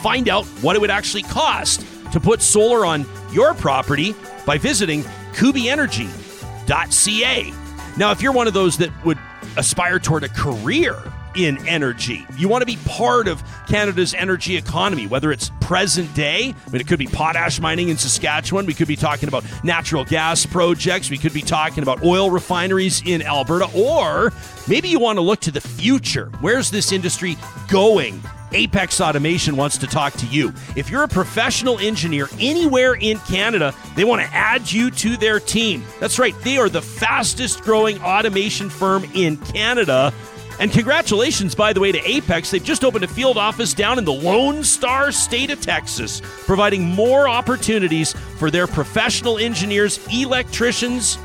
[0.02, 4.16] Find out what it would actually cost to put solar on your property
[4.46, 5.04] by visiting
[5.34, 7.54] kubyenergy.ca.
[7.98, 9.20] Now, if you're one of those that would
[9.58, 10.96] aspire toward a career
[11.36, 12.26] in energy.
[12.38, 16.54] You want to be part of Canada's energy economy, whether it's present day.
[16.66, 18.66] I mean, it could be potash mining in Saskatchewan.
[18.66, 21.10] We could be talking about natural gas projects.
[21.10, 23.70] We could be talking about oil refineries in Alberta.
[23.76, 24.34] Or
[24.68, 26.32] maybe you want to look to the future.
[26.42, 27.38] Where's this industry
[27.70, 28.22] going?
[28.52, 30.54] Apex Automation wants to talk to you.
[30.76, 35.40] If you're a professional engineer anywhere in Canada, they want to add you to their
[35.40, 35.84] team.
[36.00, 40.14] That's right, they are the fastest growing automation firm in Canada.
[40.60, 42.52] And congratulations, by the way, to Apex.
[42.52, 46.84] They've just opened a field office down in the Lone Star State of Texas, providing
[46.84, 51.18] more opportunities for their professional engineers, electricians,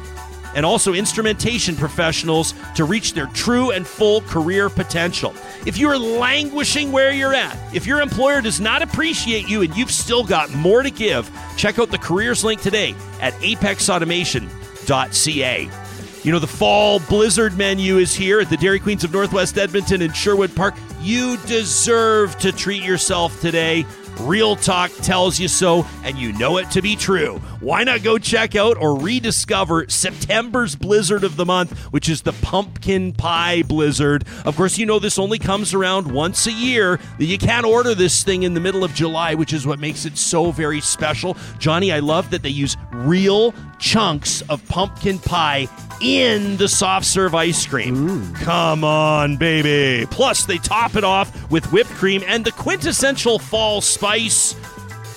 [0.54, 5.34] and also instrumentation professionals to reach their true and full career potential.
[5.66, 9.76] If you are languishing where you're at, if your employer does not appreciate you and
[9.76, 15.83] you've still got more to give, check out the careers link today at apexautomation.ca.
[16.24, 20.00] You know, the fall blizzard menu is here at the Dairy Queens of Northwest Edmonton
[20.00, 20.74] and Sherwood Park.
[21.02, 23.84] You deserve to treat yourself today.
[24.20, 27.38] Real Talk tells you so, and you know it to be true.
[27.60, 32.32] Why not go check out or rediscover September's Blizzard of the Month, which is the
[32.32, 34.24] Pumpkin Pie Blizzard?
[34.46, 37.00] Of course, you know this only comes around once a year.
[37.18, 40.16] You can't order this thing in the middle of July, which is what makes it
[40.16, 41.36] so very special.
[41.58, 45.68] Johnny, I love that they use real chunks of pumpkin pie
[46.04, 48.34] in the soft serve ice cream.
[48.34, 50.06] Come on, baby.
[50.10, 54.54] Plus, they top it off with whipped cream and the quintessential fall spice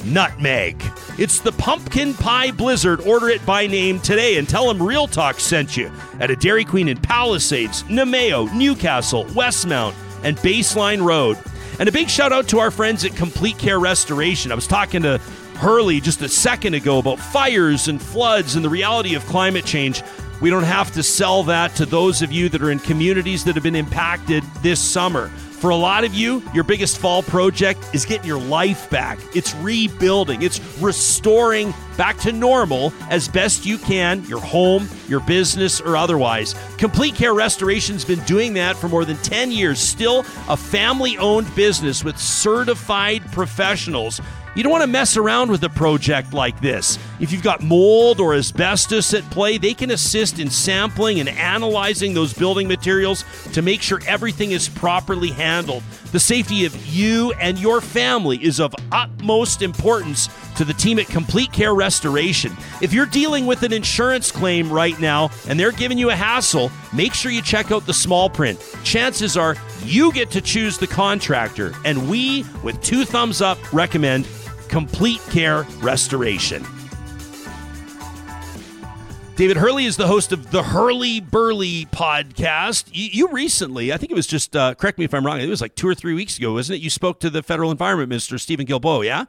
[0.05, 0.81] nutmeg.
[1.17, 3.01] It's the pumpkin pie blizzard.
[3.01, 6.63] Order it by name today and tell them Real Talk sent you at a Dairy
[6.63, 11.37] Queen in Palisades, Namao, Newcastle, Westmount, and Baseline Road.
[11.79, 14.53] And a big shout out to our friends at Complete Care Restoration.
[14.53, 15.19] I was talking to
[15.55, 20.01] Herle just a second ago about fires and floods and the reality of climate change.
[20.39, 23.55] We don't have to sell that to those of you that are in communities that
[23.55, 25.31] have been impacted this summer.
[25.57, 29.17] For a lot of you, your biggest fall project is getting your life back.
[29.35, 35.81] It's rebuilding, it's restoring back to normal as best you can your home, your business,
[35.81, 36.53] or otherwise.
[36.77, 41.53] Complete Care Restoration's been doing that for more than 10 years, still a family owned
[41.55, 44.21] business with certified professionals.
[44.57, 46.97] You don't want to mess around with a project like this.
[47.19, 52.15] If you've got mold or asbestos at play, they can assist in sampling and analyzing
[52.15, 55.83] those building materials to make sure everything is properly handled.
[56.11, 61.05] The safety of you and your family is of utmost importance to the team at
[61.05, 62.51] Complete Care Restoration.
[62.81, 66.71] If you're dealing with an insurance claim right now and they're giving you a hassle,
[66.95, 68.59] make sure you check out the small print.
[68.83, 74.27] Chances are you get to choose the contractor, and we, with two thumbs up, recommend
[74.69, 76.65] Complete Care Restoration.
[79.35, 82.85] David Herle is the host of the Herle Burly podcast.
[82.91, 85.47] You, you recently, I think it was just, uh, correct me if I'm wrong, it
[85.47, 86.81] was like two or three weeks ago, wasn't it?
[86.81, 89.25] You spoke to the federal environment minister, Steven Guilbeault, yeah?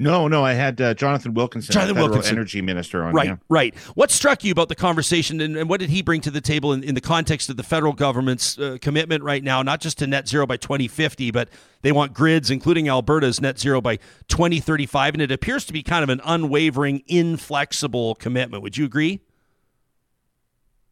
[0.00, 2.36] No, no, I had uh, Jonathan Wilkinson, Jonathan federal Wilkinson.
[2.36, 3.12] energy minister, on.
[3.12, 3.36] Right, yeah.
[3.48, 3.76] right.
[3.96, 6.72] What struck you about the conversation, and, and what did he bring to the table
[6.72, 10.06] in, in the context of the federal government's uh, commitment right now, not just to
[10.06, 11.48] net zero by 2050, but
[11.82, 13.96] they want grids, including Alberta's net zero by
[14.28, 18.62] 2035, and it appears to be kind of an unwavering, inflexible commitment.
[18.62, 19.20] Would you agree?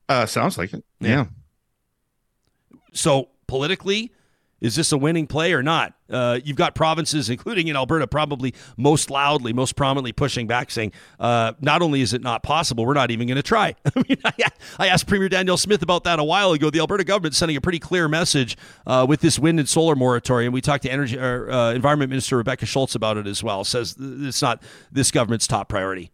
[0.09, 0.85] Uh, sounds like it.
[0.99, 1.27] Yeah.
[2.93, 4.13] So politically,
[4.61, 5.95] is this a winning play or not?
[6.09, 10.93] Uh, you've got provinces, including in Alberta, probably most loudly, most prominently pushing back, saying
[11.21, 13.75] uh, not only is it not possible, we're not even going to try.
[13.85, 14.33] I mean, I,
[14.79, 16.71] I asked Premier Danielle Smith about that a while ago.
[16.71, 20.53] The Alberta government sending a pretty clear message uh, with this wind and solar moratorium.
[20.53, 23.65] We talked to Energy, uh, Environment Minister Rebecca Schulz about it as well.
[23.65, 26.13] Says it's not this government's top priority.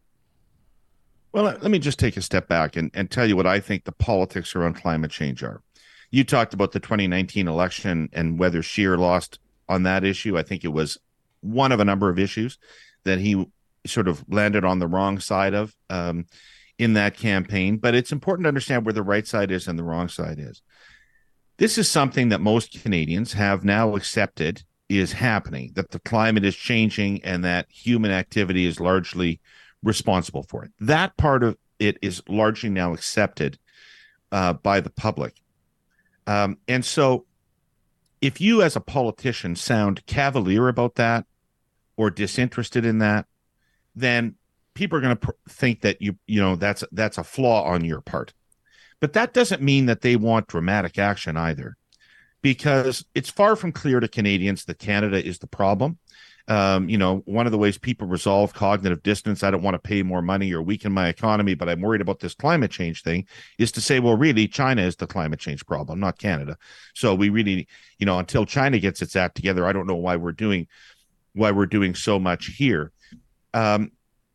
[1.32, 3.84] Well, let me just take a step back and, and tell you what I think
[3.84, 5.62] the politics around climate change are.
[6.12, 10.38] You talked about the 2019 election and whether Scheer lost on that issue.
[10.38, 10.98] I think it was
[11.40, 12.58] one of a number of issues
[13.04, 13.46] that he
[13.86, 16.26] sort of landed on the wrong side of um,
[16.78, 17.78] in that campaign.
[17.78, 20.62] But it's important to understand where the right side is and the wrong side is.
[21.56, 26.54] This is something that most Canadians have now accepted is happening, that the climate is
[26.54, 29.40] changing and that human activity is largely
[29.82, 30.72] responsible for it.
[30.78, 33.58] That part of it is largely now accepted
[34.30, 35.41] uh, by the public.
[36.26, 37.26] Um, and so,
[38.20, 41.26] if you as a politician sound cavalier about that
[41.96, 43.26] or disinterested in that,
[43.94, 44.36] then
[44.74, 47.84] people are going to pr- think that you you know that's that's a flaw on
[47.84, 48.32] your part.
[49.00, 51.76] But that doesn't mean that they want dramatic action either,
[52.40, 55.98] because it's far from clear to Canadians that Canada is the problem.
[56.48, 59.78] Um, you know, one of the ways people resolve cognitive dissonance, I don't want to
[59.78, 63.26] pay more money or weaken my economy, but I'm worried about this climate change thing,
[63.58, 66.56] is to say, well, really, China is the climate change problem, not Canada.
[66.94, 67.68] So we really,
[67.98, 70.66] you know, until China gets its act together, I don't know why we're doing
[71.34, 72.92] why we're doing so much here.
[73.54, 73.92] Um,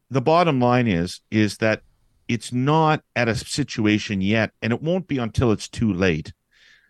[0.10, 1.82] the bottom line is is that
[2.28, 6.34] it's not at a situation yet, and it won't be until it's too late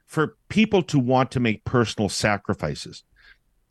[0.06, 3.04] for people to want to make personal sacrifices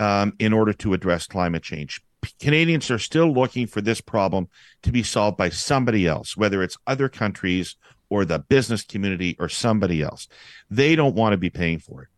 [0.01, 2.01] um, in order to address climate change.
[2.41, 4.49] Canadians are still looking for this problem
[4.83, 7.77] to be solved by somebody else, whether it's other countries
[8.09, 10.29] or the business community or somebody else.
[10.71, 12.09] They don't want to be paying for it.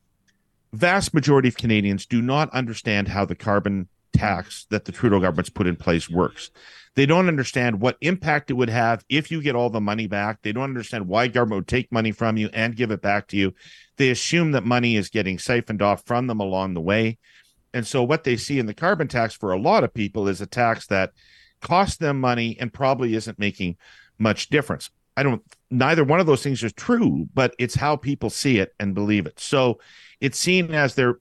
[0.73, 5.51] Vast majority of Canadians do not understand how the carbon tax that the Trudeau government's
[5.51, 6.51] put in place works.
[6.95, 10.43] They don't understand what impact it would have if you get all the money back.
[10.43, 13.37] They don't understand why government would take money from you and give it back to
[13.37, 13.55] you.
[13.97, 17.19] They assume that money is getting siphoned off from them along the way.
[17.75, 20.41] And so what they see in the carbon tax for a lot of people is
[20.41, 21.13] a tax that
[21.61, 23.77] costs them money and probably isn't making
[24.19, 24.91] much difference.
[25.17, 28.73] I don't neither one of those things is true, but it's how people see it
[28.79, 29.41] and believe it.
[29.41, 29.81] So
[30.21, 31.19] it's seen as their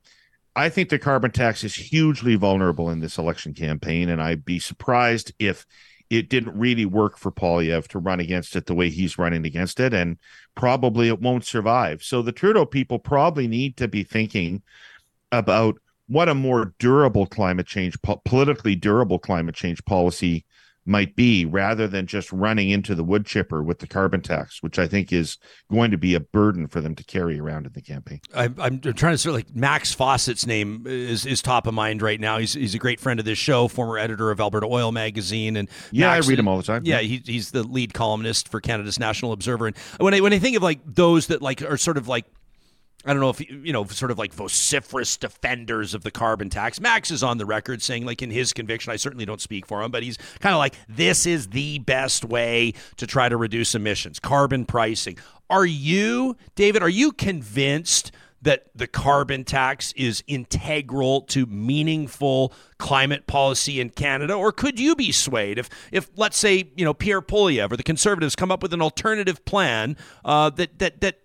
[0.55, 4.59] I think the carbon tax is hugely vulnerable in this election campaign, and I'd be
[4.59, 5.67] surprised if
[6.09, 9.79] it didn't really work for Poilievre to run against it the way he's running against
[9.79, 10.17] it, and
[10.55, 12.01] probably it won't survive.
[12.01, 14.63] So the Trudeau people probably need to be thinking
[15.31, 15.77] about
[16.07, 20.45] what a more durable climate change, po- politically durable climate change policy
[20.87, 24.79] might be rather than just running into the wood chipper with the carbon tax, which
[24.79, 25.37] I think is
[25.69, 28.21] going to be a burden for them to carry around in the campaign.
[28.33, 32.01] I'm, I'm trying to sort of like Max Fawcett's name is, is top of mind
[32.01, 32.37] right now.
[32.37, 35.67] He's, he's a great friend of this show, former editor of Alberta Oil Magazine, and
[35.91, 36.83] Yeah, Max- I read him all the time.
[36.85, 39.67] Yeah, he, he's the lead columnist for Canada's National Observer.
[39.67, 42.25] And when I when I think of like those that like are sort of like
[43.07, 46.81] I don't know if you know, sort of like vociferous defenders of the carbon tax.
[46.81, 49.81] Max is on the record saying, like in his conviction, I certainly don't speak for
[49.81, 53.73] him, but he's kind of like, this is the best way to try to reduce
[53.75, 55.17] emissions, carbon pricing.
[55.49, 63.25] Are you, David, are you convinced that the carbon tax is integral to meaningful climate
[63.25, 67.21] policy in Canada, or could you be swayed if, if let's say, you know, Pierre
[67.21, 71.19] Poilievre or the Conservatives come up with an alternative plan uh, that that that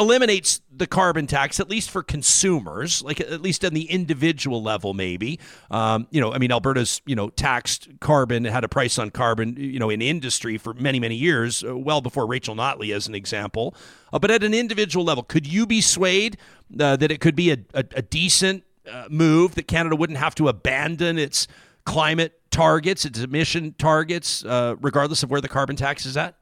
[0.00, 4.94] eliminates the carbon tax at least for consumers like at least on the individual level
[4.94, 5.38] maybe.
[5.70, 9.56] Um, you know i mean alberta's you know taxed carbon had a price on carbon
[9.56, 13.14] you know in industry for many many years uh, well before rachel notley as an
[13.14, 13.74] example.
[14.12, 16.38] Uh, but at an individual level could you be swayed
[16.80, 20.34] uh, that it could be a, a, a decent uh, move that canada wouldn't have
[20.34, 21.46] to abandon its
[21.84, 26.36] climate targets its emission targets uh, regardless of where the carbon tax is at?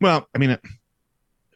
[0.00, 0.56] Well, I mean,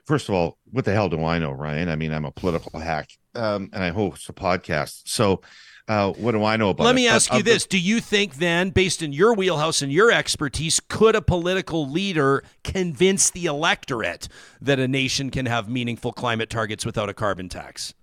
[0.07, 1.88] first of all, what the hell do I know, Ryan?
[1.88, 5.03] I mean, I'm a political hack, um, and I host a podcast.
[5.07, 5.42] So,
[5.88, 6.84] uh, what do I know about?
[6.84, 6.96] Let it?
[6.96, 7.66] me But ask you the- this.
[7.66, 12.44] Do you think then, based in your wheelhouse and your expertise, could a political leader
[12.62, 14.28] convince the electorate
[14.61, 17.94] that a nation can have meaningful climate targets without a carbon tax?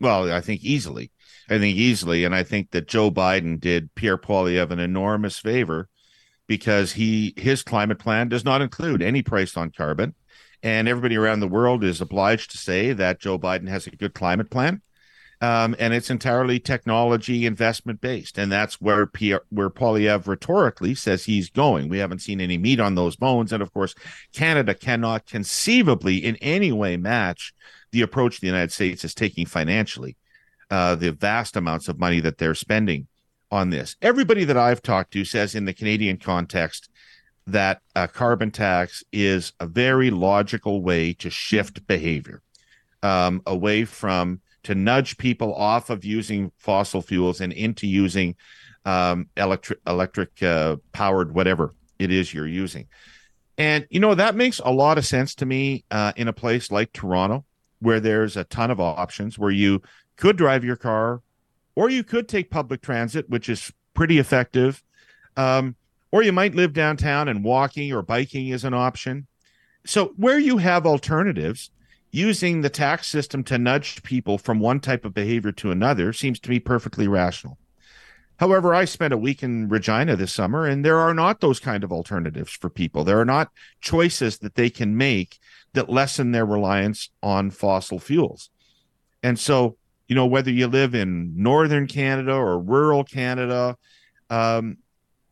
[0.00, 1.10] Well, I think easily.
[1.48, 2.24] I think easily.
[2.24, 5.88] And I think that Joe Biden did Pierre Poilievre an enormous favor
[6.46, 10.14] because he his climate plan does not include any price on carbon.
[10.64, 14.14] And everybody around the world is obliged to say that Joe Biden has a good
[14.14, 14.80] climate plan.
[15.40, 21.24] Um, and it's entirely technology investment based, and that's where Pierre, where Poilievre rhetorically says
[21.24, 21.90] he's going.
[21.90, 23.94] We haven't seen any meat on those bones, and of course,
[24.32, 27.52] Canada cannot conceivably in any way match
[27.92, 30.16] the approach the United States is taking financially,
[30.70, 33.06] uh, the vast amounts of money that they're spending
[33.50, 33.96] on this.
[34.00, 36.88] Everybody that I've talked to says in the Canadian context
[37.46, 42.42] that a carbon tax is a very logical way to shift behavior
[43.02, 48.34] um, away from to nudge people off of using fossil fuels and into using
[48.86, 52.86] um, electric electric uh, powered whatever it is you're using.
[53.56, 56.70] And you know that makes a lot of sense to me uh, in a place
[56.70, 57.44] like Toronto,
[57.80, 59.82] where there's a ton of options, where you
[60.16, 61.22] could drive your car,
[61.76, 64.82] or you could take public transit, which is pretty effective.
[65.36, 65.76] Um,
[66.14, 69.26] or you might live downtown and walking or biking is an option.
[69.84, 71.72] So where you have alternatives,
[72.12, 76.38] using the tax system to nudge people from one type of behavior to another seems
[76.38, 77.58] to me perfectly rational.
[78.36, 81.82] However, I spent a week in Regina this summer, and there are not those kind
[81.82, 83.02] of alternatives for people.
[83.02, 83.50] There are not
[83.80, 85.40] choices that they can make
[85.72, 88.50] that lessen their reliance on fossil fuels.
[89.24, 93.76] And so, you know, whether you live in northern Canada or rural Canada,
[94.30, 94.78] um,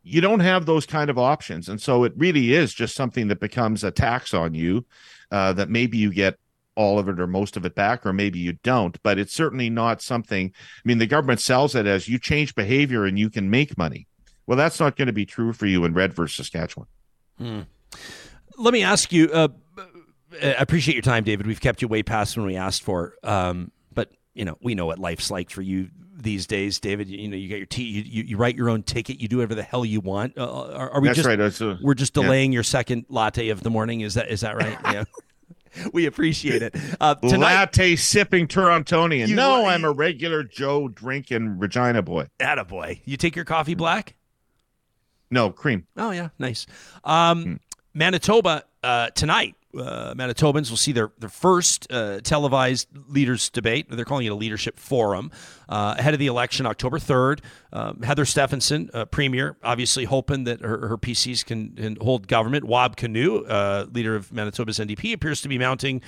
[0.02, 1.68] you don't have those kind of options.
[1.68, 4.84] And so it really is just something that becomes a tax on you
[5.30, 6.38] uh, that maybe you get
[6.74, 9.00] all of it or most of it back, or maybe you don't.
[9.02, 10.52] But it's certainly not something.
[10.54, 14.06] I mean, the government sells it as you change behavior and you can make money.
[14.46, 16.88] Well, that's not going to be true for you in Redvers, Saskatchewan.
[17.38, 17.60] Hmm.
[18.56, 19.30] Let me ask you.
[19.30, 19.48] Uh,
[20.42, 21.46] I appreciate your time, David.
[21.46, 23.14] We've kept you way past when we asked for.
[23.22, 23.70] Um,
[24.34, 27.08] you know, we know what life's like for you these days, David.
[27.08, 29.38] You, you know, you get your tea, you, you, write your own ticket, you do
[29.38, 30.38] whatever the hell you want.
[30.38, 31.38] Uh, are, are, we That's just right.
[31.40, 32.56] A, we're just delaying yeah.
[32.56, 34.00] your second latte of the morning?
[34.00, 34.78] Is that is that right?
[34.92, 35.04] Yeah.
[35.92, 36.76] we appreciate it.
[37.00, 39.28] Uh, tonight, Latte sipping Torontonian.
[39.28, 42.28] You, no, I'm a regular Joe drinking Regina boy.
[42.40, 43.00] Atta boy.
[43.06, 44.14] You take your coffee black?
[45.30, 45.86] No, cream.
[45.96, 46.28] Oh, yeah.
[46.38, 46.66] Nice.
[47.04, 47.58] Um, mm.
[47.94, 53.86] Manitoba uh, tonight uh, Manitobans will see their, their first uh, televised leaders debate.
[53.88, 55.30] They're calling it a leadership forum
[55.68, 57.40] uh, ahead of the election, October 3rd.
[57.72, 62.64] Um, Heather Stefanson, uh, premier, obviously hoping that her, her PCs can, can, hold government.
[62.64, 66.02] Wab Kinew, uh, leader of Manitoba's NDP, appears to be mounting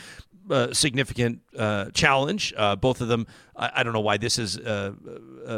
[0.50, 2.52] a significant uh, challenge.
[2.56, 3.26] Uh, both of them,
[3.56, 4.94] I, I, don't know why this is a,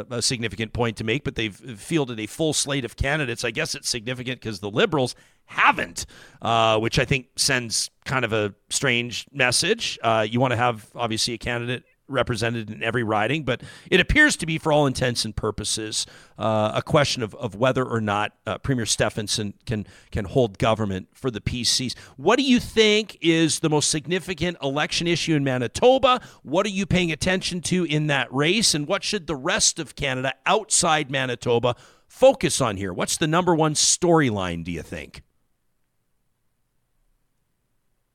[0.09, 3.43] a, significant point to make, but they've fielded a full slate of candidates.
[3.43, 5.15] I guess it's significant because the Liberals
[5.45, 6.05] haven't,
[6.41, 9.97] uh, which I think sends kind of a strange message.
[10.01, 14.35] Uh, you want to have, obviously, a candidate represented in every riding, but it appears
[14.37, 16.05] to be, for all intents and purposes,
[16.37, 21.09] uh, a question of, of whether or not uh, Premier Stefanson can can hold government
[21.13, 21.97] for the PCs.
[22.15, 26.21] What do you think is the most significant election issue in Manitoba?
[26.43, 29.95] What are you paying attention to in that race, and what should the rest of
[29.95, 31.75] Canada outside Manitoba
[32.07, 32.93] focus on here?
[32.93, 34.63] What's the number one storyline?
[34.63, 35.21] Do you think?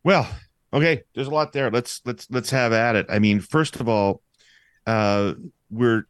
[0.05, 0.29] Well,
[0.73, 1.71] Okay, there's a lot there.
[1.71, 3.07] Let's let's let's have at it.
[3.09, 4.23] I mean, first of all,
[4.87, 5.35] uh,
[5.71, 6.07] we're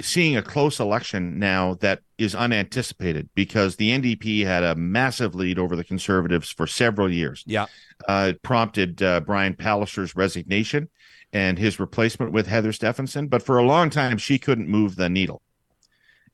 [0.00, 5.58] seeing a close election now that is unanticipated because the NDP had a massive lead
[5.58, 7.42] over the Conservatives for several years.
[7.46, 7.66] Yeah,
[8.08, 10.88] uh, it prompted uh, Brian Pallister's resignation
[11.32, 13.26] and his replacement with Heather Stefanson.
[13.26, 15.42] But for a long time, she couldn't move the needle.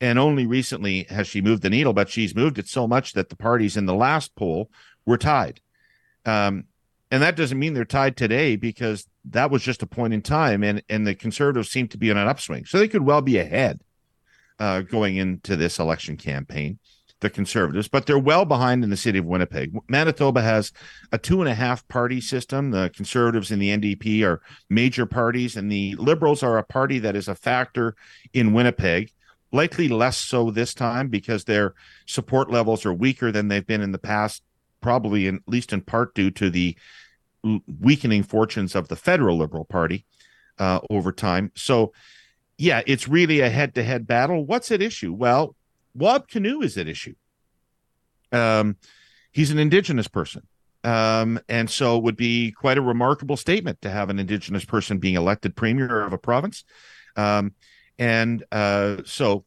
[0.03, 3.31] And only recently has she moved the needle, but she's moved it so much that
[3.31, 4.71] the parties in the last poll
[5.07, 5.61] were tied.
[6.27, 6.65] Um,
[7.11, 10.63] and that doesn't mean they're tied today because that was just a point in time
[10.63, 12.65] and and the conservatives seem to be on an upswing.
[12.65, 13.81] So they could well be ahead
[14.59, 16.79] uh, going into this election campaign
[17.21, 19.77] the conservatives but they're well behind in the city of winnipeg.
[19.89, 20.73] Manitoba has
[21.13, 22.71] a two and a half party system.
[22.71, 24.41] The conservatives and the ndp are
[24.71, 27.95] major parties and the liberals are a party that is a factor
[28.33, 29.13] in winnipeg
[29.53, 31.75] likely less so this time because their
[32.07, 34.43] support levels are weaker than they've been in the past
[34.81, 36.77] probably in, at least in part due to the
[37.81, 40.07] weakening fortunes of the federal Liberal Party
[40.59, 41.53] uh, over time.
[41.55, 41.93] So,
[42.59, 44.45] yeah, it's really a head to head battle.
[44.45, 45.13] What's at issue?
[45.13, 45.57] Well,
[45.95, 47.15] Wab Kinew is at issue.
[48.33, 48.77] Um,
[49.33, 50.47] he's an Indigenous person.
[50.83, 54.99] Um, and so it would be quite a remarkable statement to have an Indigenous person
[54.99, 56.65] being elected premier of a province.
[57.17, 57.55] Um,
[57.99, 59.45] and uh, so,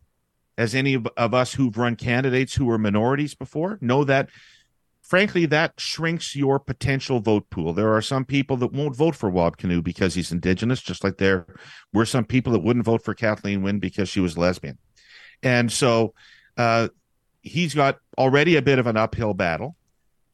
[0.57, 4.29] as any of, of us who've run candidates who were minorities before know that
[5.03, 7.73] frankly, that shrinks your potential vote pool.
[7.73, 11.17] There are some people that won't vote for Wab Kinew because he's Indigenous, just like
[11.17, 11.45] there
[11.91, 14.77] were some people that wouldn't vote for Kathleen Wynne because she was lesbian.
[15.43, 16.13] And so
[16.57, 16.87] uh,
[17.41, 19.75] he's got already a bit of an uphill battle.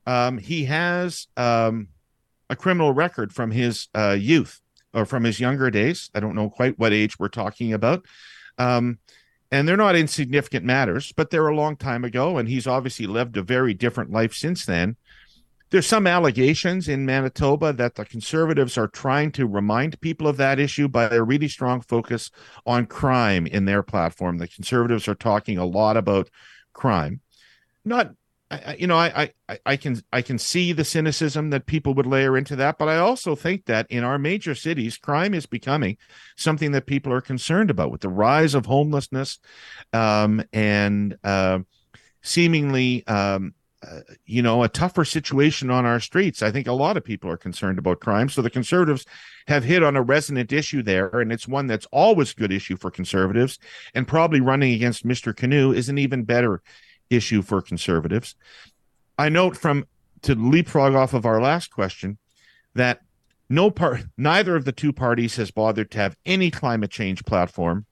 [0.05, 1.89] Um, he has um,
[2.49, 4.61] a criminal record from his uh, youth
[4.93, 6.11] or from his younger days.
[6.13, 8.05] I don't know quite what age we're talking about.
[8.59, 8.99] Um,
[9.51, 13.37] and they're not insignificant matters, but they're a long time ago, and he's obviously lived
[13.37, 14.95] a very different life since then.
[15.71, 20.59] There's some allegations in Manitoba that the conservatives are trying to remind people of that
[20.59, 22.31] issue by a really strong focus
[22.65, 24.39] on crime in their platform.
[24.39, 26.29] The conservatives are talking a lot about
[26.73, 27.21] crime,
[27.85, 28.13] not
[28.51, 32.07] I, you know, I, I, I can I can see the cynicism that people would
[32.07, 35.97] layer into that, but I also think that in our major cities, crime is becoming
[36.35, 39.37] something that people are concerned about with the rise of homelessness,
[39.93, 41.59] um, and uh,
[42.23, 43.53] seemingly, um,
[43.87, 46.41] uh, you know, a tougher situation on our streets.
[46.41, 48.29] I think a lot of people are concerned about crime.
[48.29, 49.05] So the conservatives
[49.47, 52.77] have hit on a resonant issue there, and it's one that's always a good issue
[52.77, 53.59] for conservatives,
[53.93, 55.35] and probably running against Mr.
[55.35, 56.63] Kinew is an even better
[57.09, 58.35] issue for conservatives.
[59.17, 59.85] I note from
[60.21, 62.17] to leapfrog off of our last question
[62.75, 63.01] that
[63.49, 67.85] no part neither of the two parties has bothered to have any climate change platform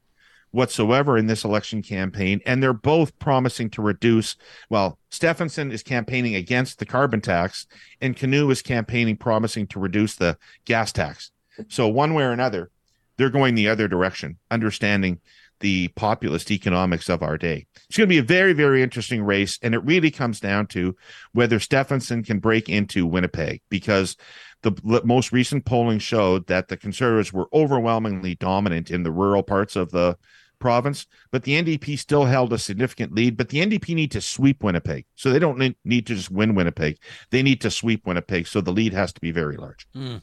[0.51, 4.35] whatsoever in this election campaign and they're both promising to reduce
[4.69, 7.67] well Stefanson is campaigning against the carbon tax
[7.99, 11.31] and Kinew is campaigning promising to reduce the gas tax
[11.67, 12.69] so one way or another
[13.17, 15.19] they're going the other direction understanding
[15.59, 17.65] the populist economics of our day.
[17.87, 19.57] It's going to be a very, very interesting race.
[19.61, 20.95] And it really comes down to
[21.33, 24.15] whether Stefanson can break into Winnipeg because
[24.63, 29.75] the most recent polling showed that the Conservatives were overwhelmingly dominant in the rural parts
[29.75, 30.17] of the
[30.59, 33.37] province, but the NDP still held a significant lead.
[33.37, 35.05] But the NDP need to sweep Winnipeg.
[35.15, 36.97] So they don't need to just win Winnipeg.
[37.29, 38.47] They need to sweep Winnipeg.
[38.47, 39.87] So the lead has to be very large.
[39.95, 40.21] Mm.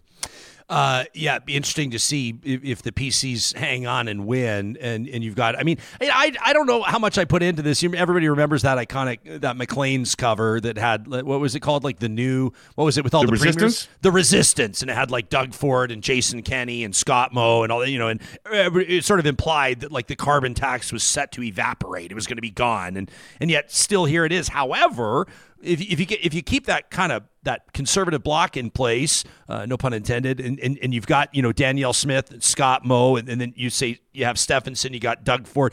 [0.67, 4.79] Uh, yeah, it'd be interesting to see if, if, the PCs hang on and win,
[4.81, 5.59] and, and you've got.
[5.59, 7.85] I mean, I I don't know how much I put into this.
[7.85, 11.85] Everybody remembers that iconic that Maclean's cover that had what was it called?
[11.85, 13.59] Like the new what was it with all the, the resistance?
[13.59, 13.89] Premiers?
[14.01, 17.71] The resistance, and it had like Doug Ford and Jason Kenney and Scott Moe and
[17.71, 17.91] all that.
[17.91, 21.43] You know, and it sort of implied that like the carbon tax was set to
[21.43, 22.11] evaporate.
[22.11, 24.49] It was going to be gone, and and yet still here it is.
[24.49, 25.27] However,
[25.65, 29.25] if, if you get, if you keep that kind of that conservative block in place,
[29.49, 32.85] uh, no pun intended, and, and, and you've got you know Danielle Smith, and Scott
[32.85, 35.73] Moe, and, and then you say you have Stefanson, you got Doug Ford,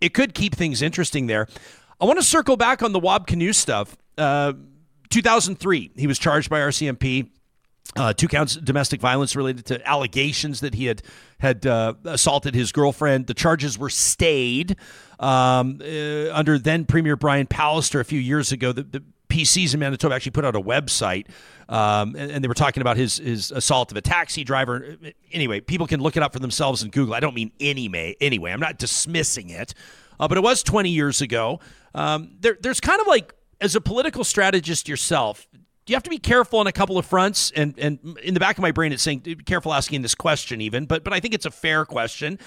[0.00, 1.46] it could keep things interesting there.
[2.00, 3.96] I want to circle back on the Wab Kinew stuff.
[4.18, 4.54] Uh,
[5.10, 7.30] 2003, he was charged by RCMP.
[7.94, 11.02] Uh, two counts of domestic violence related to allegations that he had
[11.40, 13.26] had uh, assaulted his girlfriend.
[13.26, 14.76] The charges were stayed
[15.20, 18.72] um, uh, under then Premier Brian Pallister a few years ago.
[18.72, 19.02] The, the,
[19.32, 21.26] PCs in Manitoba actually put out a website,
[21.68, 24.96] um, and, and, they were talking about his his assault of a taxi driver.
[25.32, 27.14] Anyway, people can look it up for themselves in Google.
[27.14, 28.14] I don't mean anyway.
[28.20, 29.72] Anyway, I'm not dismissing it,
[30.20, 31.60] uh, but it was 20 years ago.
[31.94, 35.46] Um, there, there's kind of like as a political strategist yourself,
[35.86, 37.52] you have to be careful on a couple of fronts.
[37.56, 40.60] And and in the back of my brain, it's saying be careful asking this question
[40.60, 42.38] even, but but I think it's a fair question.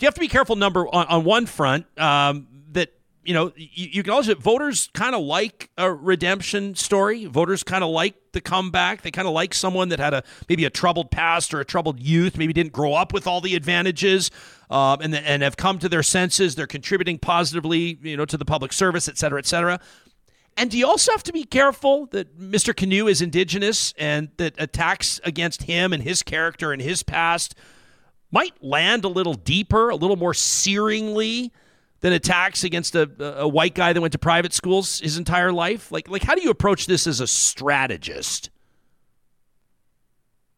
[0.00, 0.56] You have to be careful.
[0.56, 2.92] Number on, on one front, um, that
[3.24, 7.26] you know you, you can also voters kind of like a redemption story.
[7.26, 9.02] Voters kind of like the comeback.
[9.02, 12.00] They kind of like someone that had a maybe a troubled past or a troubled
[12.00, 14.30] youth, maybe didn't grow up with all the advantages,
[14.70, 16.54] um, and and have come to their senses.
[16.54, 19.80] They're contributing positively, you know, to the public service, et cetera, et cetera.
[20.56, 22.74] And do you also have to be careful that Mr.
[22.74, 27.54] Kinew is indigenous and that attacks against him and his character and his past
[28.30, 31.50] might land a little deeper, a little more searingly
[32.02, 33.08] than attacks against a,
[33.40, 35.90] a white guy that went to private schools his entire life?
[35.90, 38.50] Like, like how do you approach this as a strategist?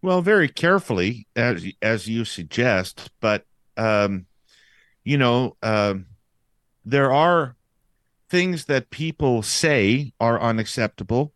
[0.02, 3.46] Well, very carefully, as as you suggest, but
[3.78, 4.26] um,
[5.02, 5.94] you know, uh,
[6.84, 7.56] there are
[8.28, 11.32] things that people say are unacceptable.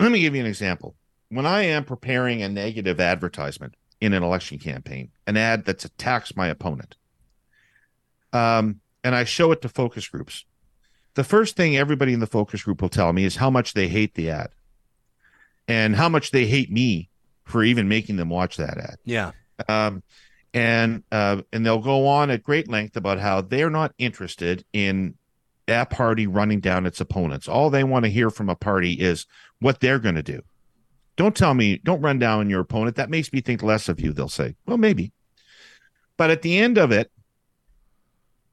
[0.00, 0.96] Let me give you an example.
[1.28, 6.34] When I am preparing a negative advertisement in an election campaign, an ad that's attacks
[6.36, 6.96] my opponent,
[8.32, 10.44] um, and I show it to focus groups,
[11.14, 13.86] the first thing everybody in the focus group will tell me is how much they
[13.86, 14.48] hate the ad
[15.68, 17.10] and how much they hate me
[17.44, 18.96] for even making them watch that ad.
[19.04, 19.32] Yeah.
[19.68, 20.02] Um,
[20.52, 25.14] and uh, and they'll go on at great length about how they're not interested in
[25.66, 27.48] that party running down its opponents.
[27.48, 29.26] All they want to hear from a party is
[29.60, 30.42] what they're going to do.
[31.16, 32.96] Don't tell me, don't run down your opponent.
[32.96, 34.56] That makes me think less of you, they'll say.
[34.66, 35.12] Well, maybe.
[36.16, 37.10] But at the end of it,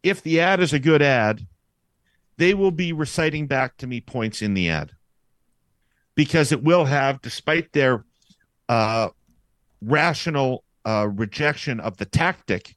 [0.03, 1.47] if the ad is a good ad,
[2.37, 4.91] they will be reciting back to me points in the ad.
[6.15, 8.05] because it will have, despite their
[8.69, 9.09] uh,
[9.81, 12.75] rational uh, rejection of the tactic,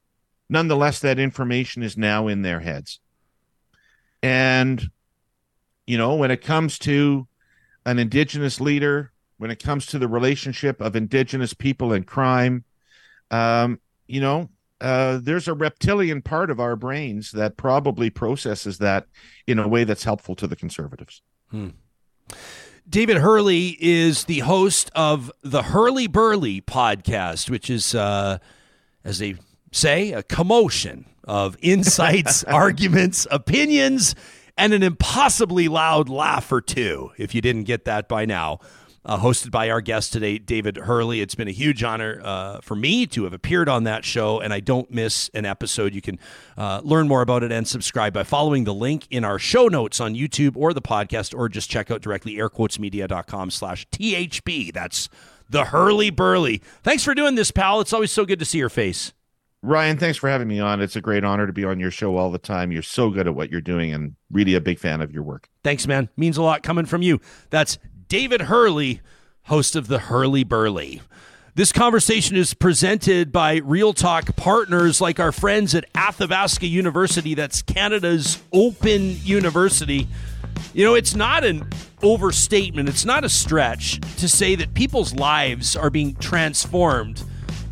[0.49, 2.99] nonetheless, that information is now in their heads.
[4.23, 4.89] And,
[5.85, 7.27] you know, when it comes to
[7.85, 12.63] an Indigenous leader, when it comes to the relationship of Indigenous people and crime,
[13.31, 14.49] um, you know,
[14.81, 19.07] uh, there's a reptilian part of our brains that probably processes that
[19.47, 21.21] in a way that's helpful to the conservatives.
[21.49, 21.69] Hmm.
[22.87, 28.37] David Herle is the host of the Herle Burly podcast, which is, uh,
[29.03, 29.35] as they
[29.71, 34.13] say, a commotion of insights, arguments, opinions,
[34.57, 38.59] and an impossibly loud laugh or two, if you didn't get that by now
[39.05, 41.21] uh, hosted by our guest today, David Herle.
[41.21, 44.51] It's been a huge honor uh, for me to have appeared on that show, and
[44.51, 45.93] I don't miss an episode.
[45.93, 46.19] You can
[46.57, 49.99] uh, learn more about it and subscribe by following the link in our show notes
[49.99, 54.73] on YouTube or the podcast, or just check out directly airquotesmedia.com slash THB.
[54.73, 55.07] That's
[55.49, 56.61] the Herle Burly.
[56.83, 57.81] Thanks for doing this, pal.
[57.81, 59.13] It's always so good to see your face.
[59.61, 60.79] Ryan, thanks for having me on.
[60.79, 62.71] It's a great honor to be on your show all the time.
[62.71, 65.49] You're so good at what you're doing and really a big fan of your work.
[65.63, 66.09] Thanks, man.
[66.15, 67.19] Means a lot coming from you.
[67.49, 67.79] That's
[68.15, 69.01] David Herle,
[69.47, 71.01] host of the Herle Burly.
[71.53, 77.61] This conversation is presented by Real Talk partners like our friends at Athabasca University, that's
[77.61, 80.07] Canada's open university.
[80.73, 81.67] You know, it's not an
[82.01, 87.21] overstatement, it's not a stretch to say that people's lives are being transformed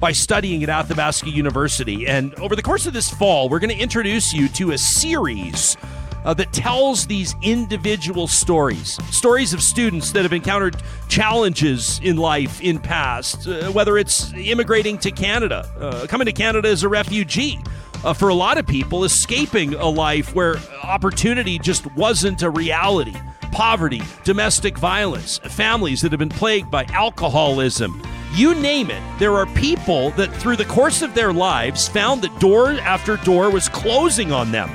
[0.01, 2.05] by studying at Athabasca University.
[2.05, 5.77] And over the course of this fall, we're going to introduce you to a series
[6.25, 8.97] uh, that tells these individual stories.
[9.11, 10.75] Stories of students that have encountered
[11.07, 16.67] challenges in life in past uh, whether it's immigrating to canada uh, coming to canada
[16.67, 17.59] as a refugee
[18.03, 23.15] uh, for a lot of people escaping a life where opportunity just wasn't a reality.
[23.51, 28.01] Poverty domestic violence families that have been plagued by alcoholism.
[28.33, 32.39] You name it, there are people that through the course of their lives found that
[32.39, 34.69] door after door was closing on them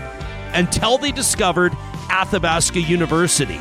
[0.55, 1.73] until they discovered
[2.11, 3.59] Athabasca University.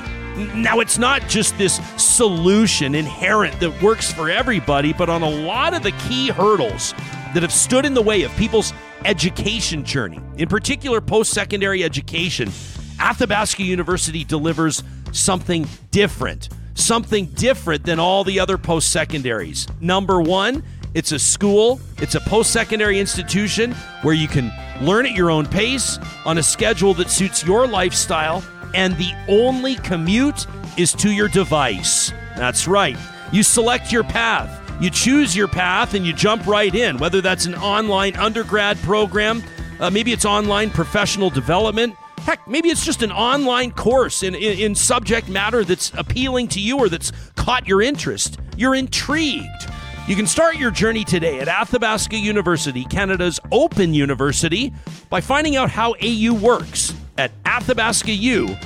[0.53, 5.73] Now, it's not just this solution inherent that works for everybody, but on a lot
[5.73, 6.93] of the key hurdles
[7.33, 8.71] that have stood in the way of people's
[9.05, 12.51] education journey, in particular post secondary education,
[12.99, 16.49] Athabasca University delivers something different.
[16.75, 19.67] Something different than all the other post secondaries.
[19.81, 20.63] Number one,
[20.97, 23.71] it's a school, it's a post secondary institution
[24.01, 24.51] where you can
[24.81, 28.43] learn at your own pace on a schedule that suits your lifestyle,
[28.73, 32.11] and the only commute is to your device.
[32.35, 32.97] That's right.
[33.31, 37.45] You select your path, you choose your path, and you jump right in, whether that's
[37.45, 39.43] an online undergrad program,
[39.79, 41.93] uh, maybe it's online professional development.
[42.21, 46.59] Heck, maybe it's just an online course in, in, in subject matter that's appealing to
[46.59, 48.39] you or that's caught your interest.
[48.57, 49.69] You're intrigued.
[50.07, 54.71] You can start your journey today at Athabasca University, Canada's open university,
[55.09, 58.57] by finding out how AU works at athabascau.ca.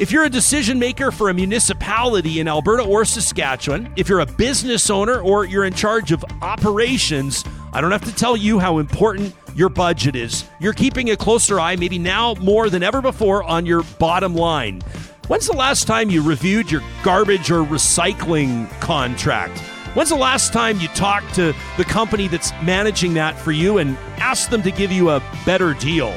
[0.00, 4.26] If you're a decision maker for a municipality in Alberta or Saskatchewan, if you're a
[4.26, 8.78] business owner or you're in charge of operations, I don't have to tell you how
[8.78, 10.46] important your budget is.
[10.58, 14.82] You're keeping a closer eye, maybe now more than ever before, on your bottom line.
[15.28, 19.58] When's the last time you reviewed your garbage or recycling contract?
[19.92, 23.98] When's the last time you talked to the company that's managing that for you and
[24.16, 26.16] asked them to give you a better deal?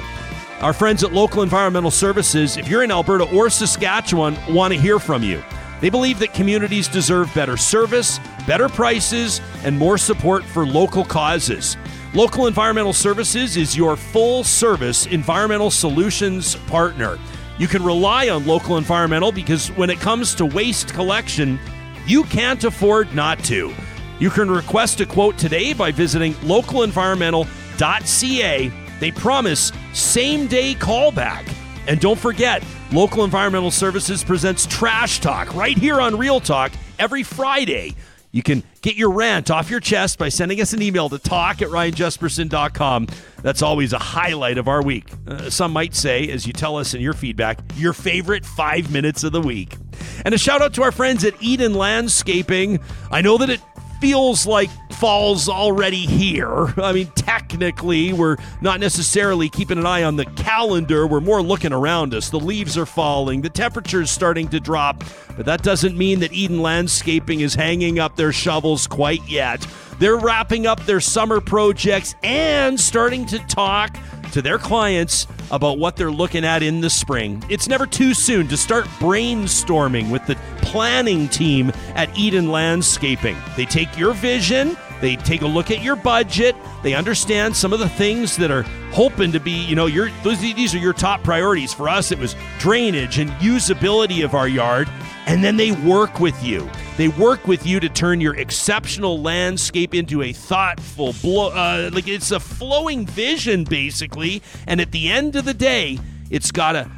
[0.61, 4.97] Our friends at Local Environmental Services, if you're in Alberta or Saskatchewan, want to hear
[4.97, 5.43] from you.
[5.81, 8.17] They believe that communities deserve better service,
[8.47, 11.75] better prices, and more support for local causes.
[12.13, 17.19] Local Environmental Services is your full service environmental solutions partner.
[17.61, 21.59] You can rely on local environmental because when it comes to waste collection,
[22.07, 23.71] you can't afford not to.
[24.19, 28.71] You can request a quote today by visiting localenvironmental.ca.
[28.99, 31.53] They promise same day callback.
[31.85, 37.21] And don't forget, Local Environmental Services presents Trash Talk right here on Real Talk every
[37.21, 37.93] Friday.
[38.31, 41.61] You can get your rant off your chest by sending us an email to talk
[41.61, 43.07] at ryanjespersen.com.
[43.41, 45.11] That's always a highlight of our week.
[45.27, 49.23] Uh, some might say, as you tell us in your feedback, your favorite five minutes
[49.23, 49.75] of the week.
[50.23, 52.79] And a shout out to our friends at Eden Landscaping.
[53.11, 53.59] I know that it
[53.99, 54.69] feels like
[55.01, 56.71] fall's already here.
[56.77, 61.07] I mean, technically, we're not necessarily keeping an eye on the calendar.
[61.07, 62.29] We're more looking around us.
[62.29, 65.03] The leaves are falling, the temperature's starting to drop,
[65.35, 69.65] but that doesn't mean that Eden Landscaping is hanging up their shovels quite yet.
[69.97, 73.97] They're wrapping up their summer projects and starting to talk
[74.33, 77.43] to their clients about what they're looking at in the spring.
[77.49, 83.35] It's never too soon to start brainstorming with the planning team at Eden Landscaping.
[83.57, 87.79] They take your vision, they take a look at your budget, they understand some of
[87.79, 91.23] the things that are hoping to be, you know, your those these are your top
[91.23, 91.73] priorities.
[91.73, 94.87] For us, it was drainage and usability of our yard,
[95.25, 96.69] and then they work with you.
[96.97, 101.13] They work with you to turn your exceptional landscape into a thoughtful,
[101.53, 104.41] uh, like it's a flowing vision, basically.
[104.67, 105.99] And at the end of the day,
[106.29, 106.89] it's got to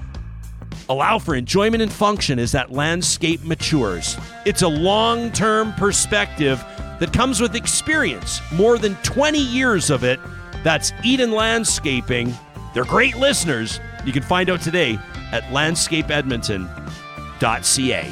[0.90, 4.18] allow for enjoyment and function as that landscape matures.
[4.46, 6.64] It's a long term perspective
[7.00, 10.20] that comes with experience, more than 20 years of it.
[10.64, 12.34] That's Eden Landscaping.
[12.74, 13.80] They're great listeners.
[14.06, 14.98] You can find out today
[15.32, 18.12] at landscapeedmonton.ca.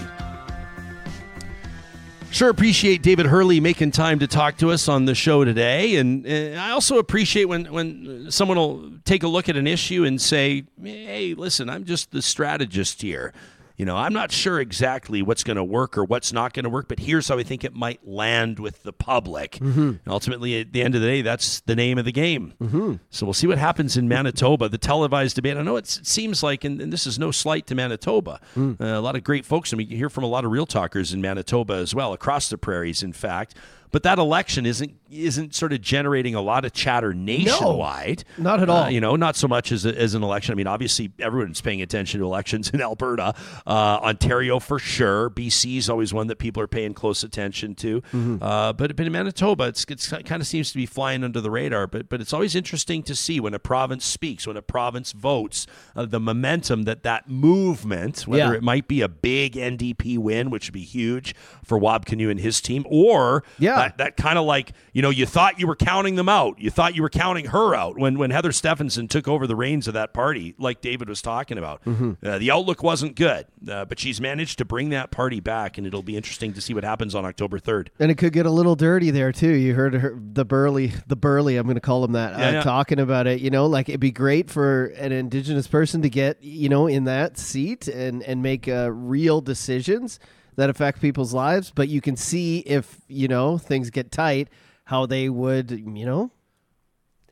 [2.31, 6.25] Sure appreciate David Herle making time to talk to us on the show today, and
[6.25, 10.21] uh, I also appreciate when when someone will take a look at an issue and
[10.21, 13.33] say, "Hey, listen, I'm just the strategist here.
[13.81, 16.69] You know, I'm not sure exactly what's going to work or what's not going to
[16.69, 19.59] work, but here's how I think it might land with the public.
[19.87, 22.53] And ultimately, at the end of the day, that's the name of the game.
[22.61, 22.97] Mm-hmm.
[23.09, 24.69] So we'll see what happens in Manitoba.
[24.69, 25.57] The televised debate.
[25.57, 28.39] I know it's, it seems like, and, and this is no slight to Manitoba.
[28.79, 31.11] Uh, a lot of great folks, and we hear from a lot of real talkers
[31.11, 33.55] in Manitoba as well, across the prairies, in fact.
[33.89, 38.23] But that election isn't isn't sort of generating a lot of chatter nationwide.
[38.37, 38.83] No, not at all.
[38.83, 40.53] Uh, you know, not so much as, a, as an election.
[40.53, 43.33] I mean, obviously, everyone's paying attention to elections in Alberta,
[43.67, 45.29] uh, Ontario for sure.
[45.29, 48.01] BC is always one that people are paying close attention to.
[48.01, 48.37] Mm-hmm.
[48.41, 51.51] Uh, but, but in Manitoba, it's, it's kind of seems to be flying under the
[51.51, 51.87] radar.
[51.87, 55.67] But but it's always interesting to see when a province speaks, when a province votes,
[55.95, 58.57] uh, the momentum that that movement, whether Yeah.
[58.57, 62.39] it might be a big NDP win, which would be huge for Wab Kinew and
[62.39, 63.75] his team, or Yeah.
[63.75, 66.69] that, that kind of like you know you thought you were counting them out you
[66.69, 69.93] thought you were counting her out when when Heather Stefanson took over the reins of
[69.93, 74.19] that party like david was talking about uh, the outlook wasn't good uh, but she's
[74.21, 77.25] managed to bring that party back and it'll be interesting to see what happens on
[77.25, 79.51] october 3rd And it could get a little dirty there too.
[79.51, 81.57] You heard her, the burly, the burly.
[81.57, 82.37] I'm going to call him that.
[82.37, 82.61] Yeah, uh, yeah.
[82.63, 86.37] Talking about it, you know, like it'd be great for an indigenous person to get,
[86.41, 90.19] you know, in that seat and and make uh, real decisions
[90.55, 91.71] that affect people's lives.
[91.73, 94.49] But you can see if you know things get tight,
[94.91, 96.29] how they would, you know,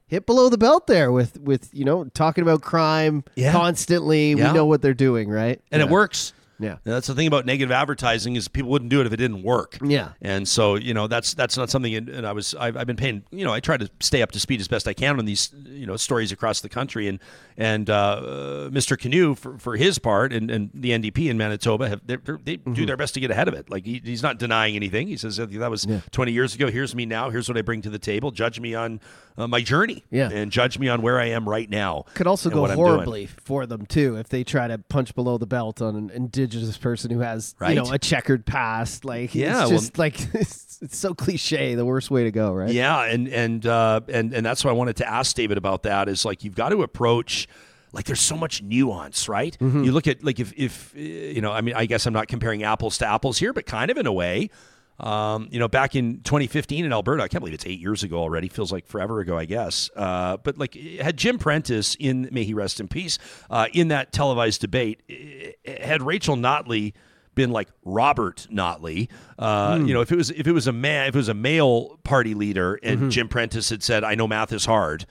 [0.08, 3.52] hit below the belt there with with you know talking about crime Yeah.
[3.52, 4.32] constantly.
[4.32, 4.48] Yeah.
[4.48, 5.62] We know what they're doing, right?
[5.72, 6.74] and it works Yeah.
[6.86, 9.44] And that's the thing about negative advertising is people wouldn't do it if it didn't
[9.44, 9.78] work.
[9.84, 10.10] Yeah.
[10.22, 11.96] And so you know that's that's not something.
[11.96, 14.40] And I was I've, I've been paying you know I try to stay up to
[14.40, 17.20] speed as best I can on these you know stories across the country and
[17.58, 18.98] and uh, Mr.
[18.98, 22.74] Kinew for, for his part and, and the NDP in Manitoba have they're- Mm-hmm.
[22.74, 23.70] do their best to get ahead of it.
[23.70, 25.08] Like he, he's not denying anything.
[25.08, 26.70] He says that was 20 years ago.
[26.70, 27.30] Here's me now.
[27.30, 28.32] Here's what I bring to the table.
[28.32, 29.00] Judge me on
[29.40, 30.04] uh, my journey.
[30.12, 30.30] Yeah.
[30.30, 32.06] And judge me on where I am right now.
[32.14, 32.90] could also go what I'm doing.
[32.90, 36.78] horribly for them too if they try to punch below the belt on an indigenous
[36.78, 37.76] person who has Right.
[37.76, 41.76] you know a checkered past like Yeah, it's well- just like it's, it's so cliche
[41.76, 44.74] the worst way to go right Yeah, and and uh, and and that's why I
[44.74, 46.10] wanted to ask David about that.
[46.10, 47.48] Is like you've got to approach.
[47.92, 49.58] Like there's so much nuance, right?
[49.60, 52.62] You look at like if if you know, I mean, I guess I'm not comparing
[52.62, 54.52] apples to apples here, but kind of in a way.
[55.00, 58.18] Um, you know, back in 2015 in Alberta, I can't believe it's eight years ago
[58.20, 58.50] already.
[58.50, 59.90] Feels like forever ago, I guess.
[59.96, 63.18] Uh, but like, had Jim Prentice in, may he rest in peace,
[63.50, 65.52] uh, in that televised debate, eh,
[65.82, 66.94] had Rachel Notley
[67.36, 69.08] been like Robert Notley,
[69.38, 71.34] uh, you know, if it was if it was a man, if it was a
[71.34, 75.06] male party leader, and Jim Prentice had said, "I know math is hard,"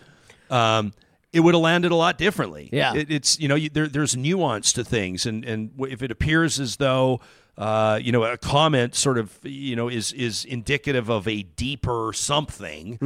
[0.51, 0.93] um,
[1.32, 2.69] it would have landed a lot differently.
[2.73, 2.94] Yeah.
[2.94, 6.60] It- it's you know you, there, there's nuance to things, and and if it appears
[6.60, 7.20] as though.
[7.59, 12.12] Uh, you know, a comment sort of, you know, is is indicative of a deeper
[12.14, 12.98] something.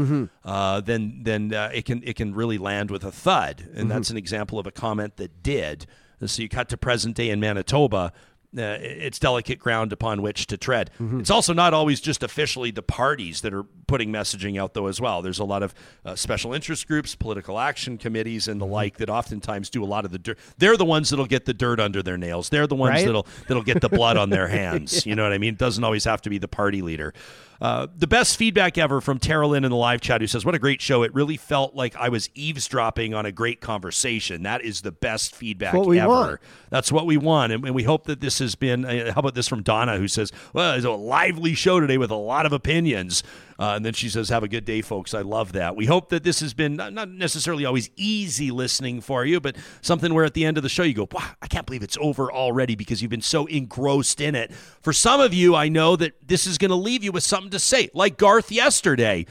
[0.45, 4.11] Uh, then then uh, it can it can really land with a thud, and that's
[4.11, 5.87] an example of a comment that did.
[6.25, 8.13] So you cut to present day in Manitoba.
[8.57, 10.91] Uh, it's delicate ground upon which to tread.
[11.01, 15.01] It's also not always just officially the parties that are putting messaging out, though, as
[15.01, 15.23] well.
[15.23, 15.75] There's a lot of
[16.05, 20.05] uh, special interest groups, political action committees, and the like that oftentimes do a lot
[20.05, 20.39] of the dirt.
[20.59, 22.51] They're the ones that'll get the dirt under their nails.
[22.51, 23.07] They're the ones Right?
[23.07, 25.07] that'll that'll get the blood on their hands.
[25.07, 25.55] You know what I mean?
[25.55, 27.15] It doesn't always have to be the party leader.
[27.63, 30.57] Uh, the best feedback ever from Tara Lynn in the live chat who says, What
[30.57, 31.05] a great show.
[31.05, 34.43] It really felt like I was eavesdropping on a great conversation.
[34.43, 36.09] That is the best feedback what we ever.
[36.09, 36.41] want.
[36.71, 37.53] That's what we want.
[37.53, 38.85] And, and we hope that this has been.
[38.85, 42.11] Uh, how about this from Donna, who says, Well, it's a lively show today with
[42.11, 43.23] a lot of opinions.
[43.63, 45.15] Uh, and then she says, Have a good day, folks.
[45.15, 45.77] I love that.
[45.77, 50.13] We hope that this has been not, necessarily always easy listening for you, but something
[50.13, 52.33] where at the end of the show you go, Wow, I can't believe it's over
[52.33, 54.53] already because you've been so engrossed in it.
[54.53, 57.53] For some of you, I know that this is going to leave you with something
[57.53, 59.27] to say, like Garth yesterday.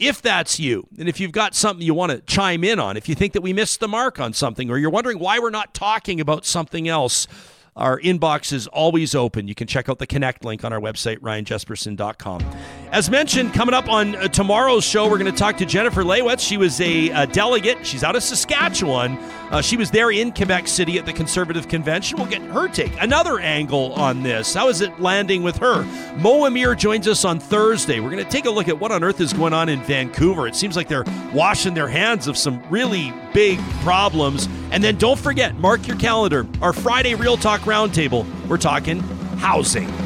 [0.00, 3.08] If that's you, and if you've got something you want to chime in on, if
[3.08, 5.74] you think that we missed the mark on something, or you're wondering why we're not
[5.74, 7.28] talking about something else,
[7.76, 9.48] our inbox is always open.
[9.48, 12.40] You can check out the connect link on our website, ryanjespersen.com.
[12.96, 16.40] As mentioned, coming up on uh, tomorrow's show, we're going to talk to Jennifer Lewitz.
[16.40, 17.86] She was a, a delegate.
[17.86, 19.18] She's out of Saskatchewan.
[19.50, 22.16] Uh, she was there in Quebec City at the Conservative Convention.
[22.16, 24.54] We'll get her take, another angle on this.
[24.54, 25.82] How is it landing with her?
[26.16, 28.00] Mo Amir joins us on Thursday.
[28.00, 30.48] We're going to take a look at what on earth is going on in Vancouver.
[30.48, 31.04] It seems like they're
[31.34, 34.48] washing their hands of some really big problems.
[34.70, 38.24] And then don't forget, mark your calendar, our Friday Real Talk Roundtable.
[38.48, 39.00] We're talking
[39.36, 40.05] housing.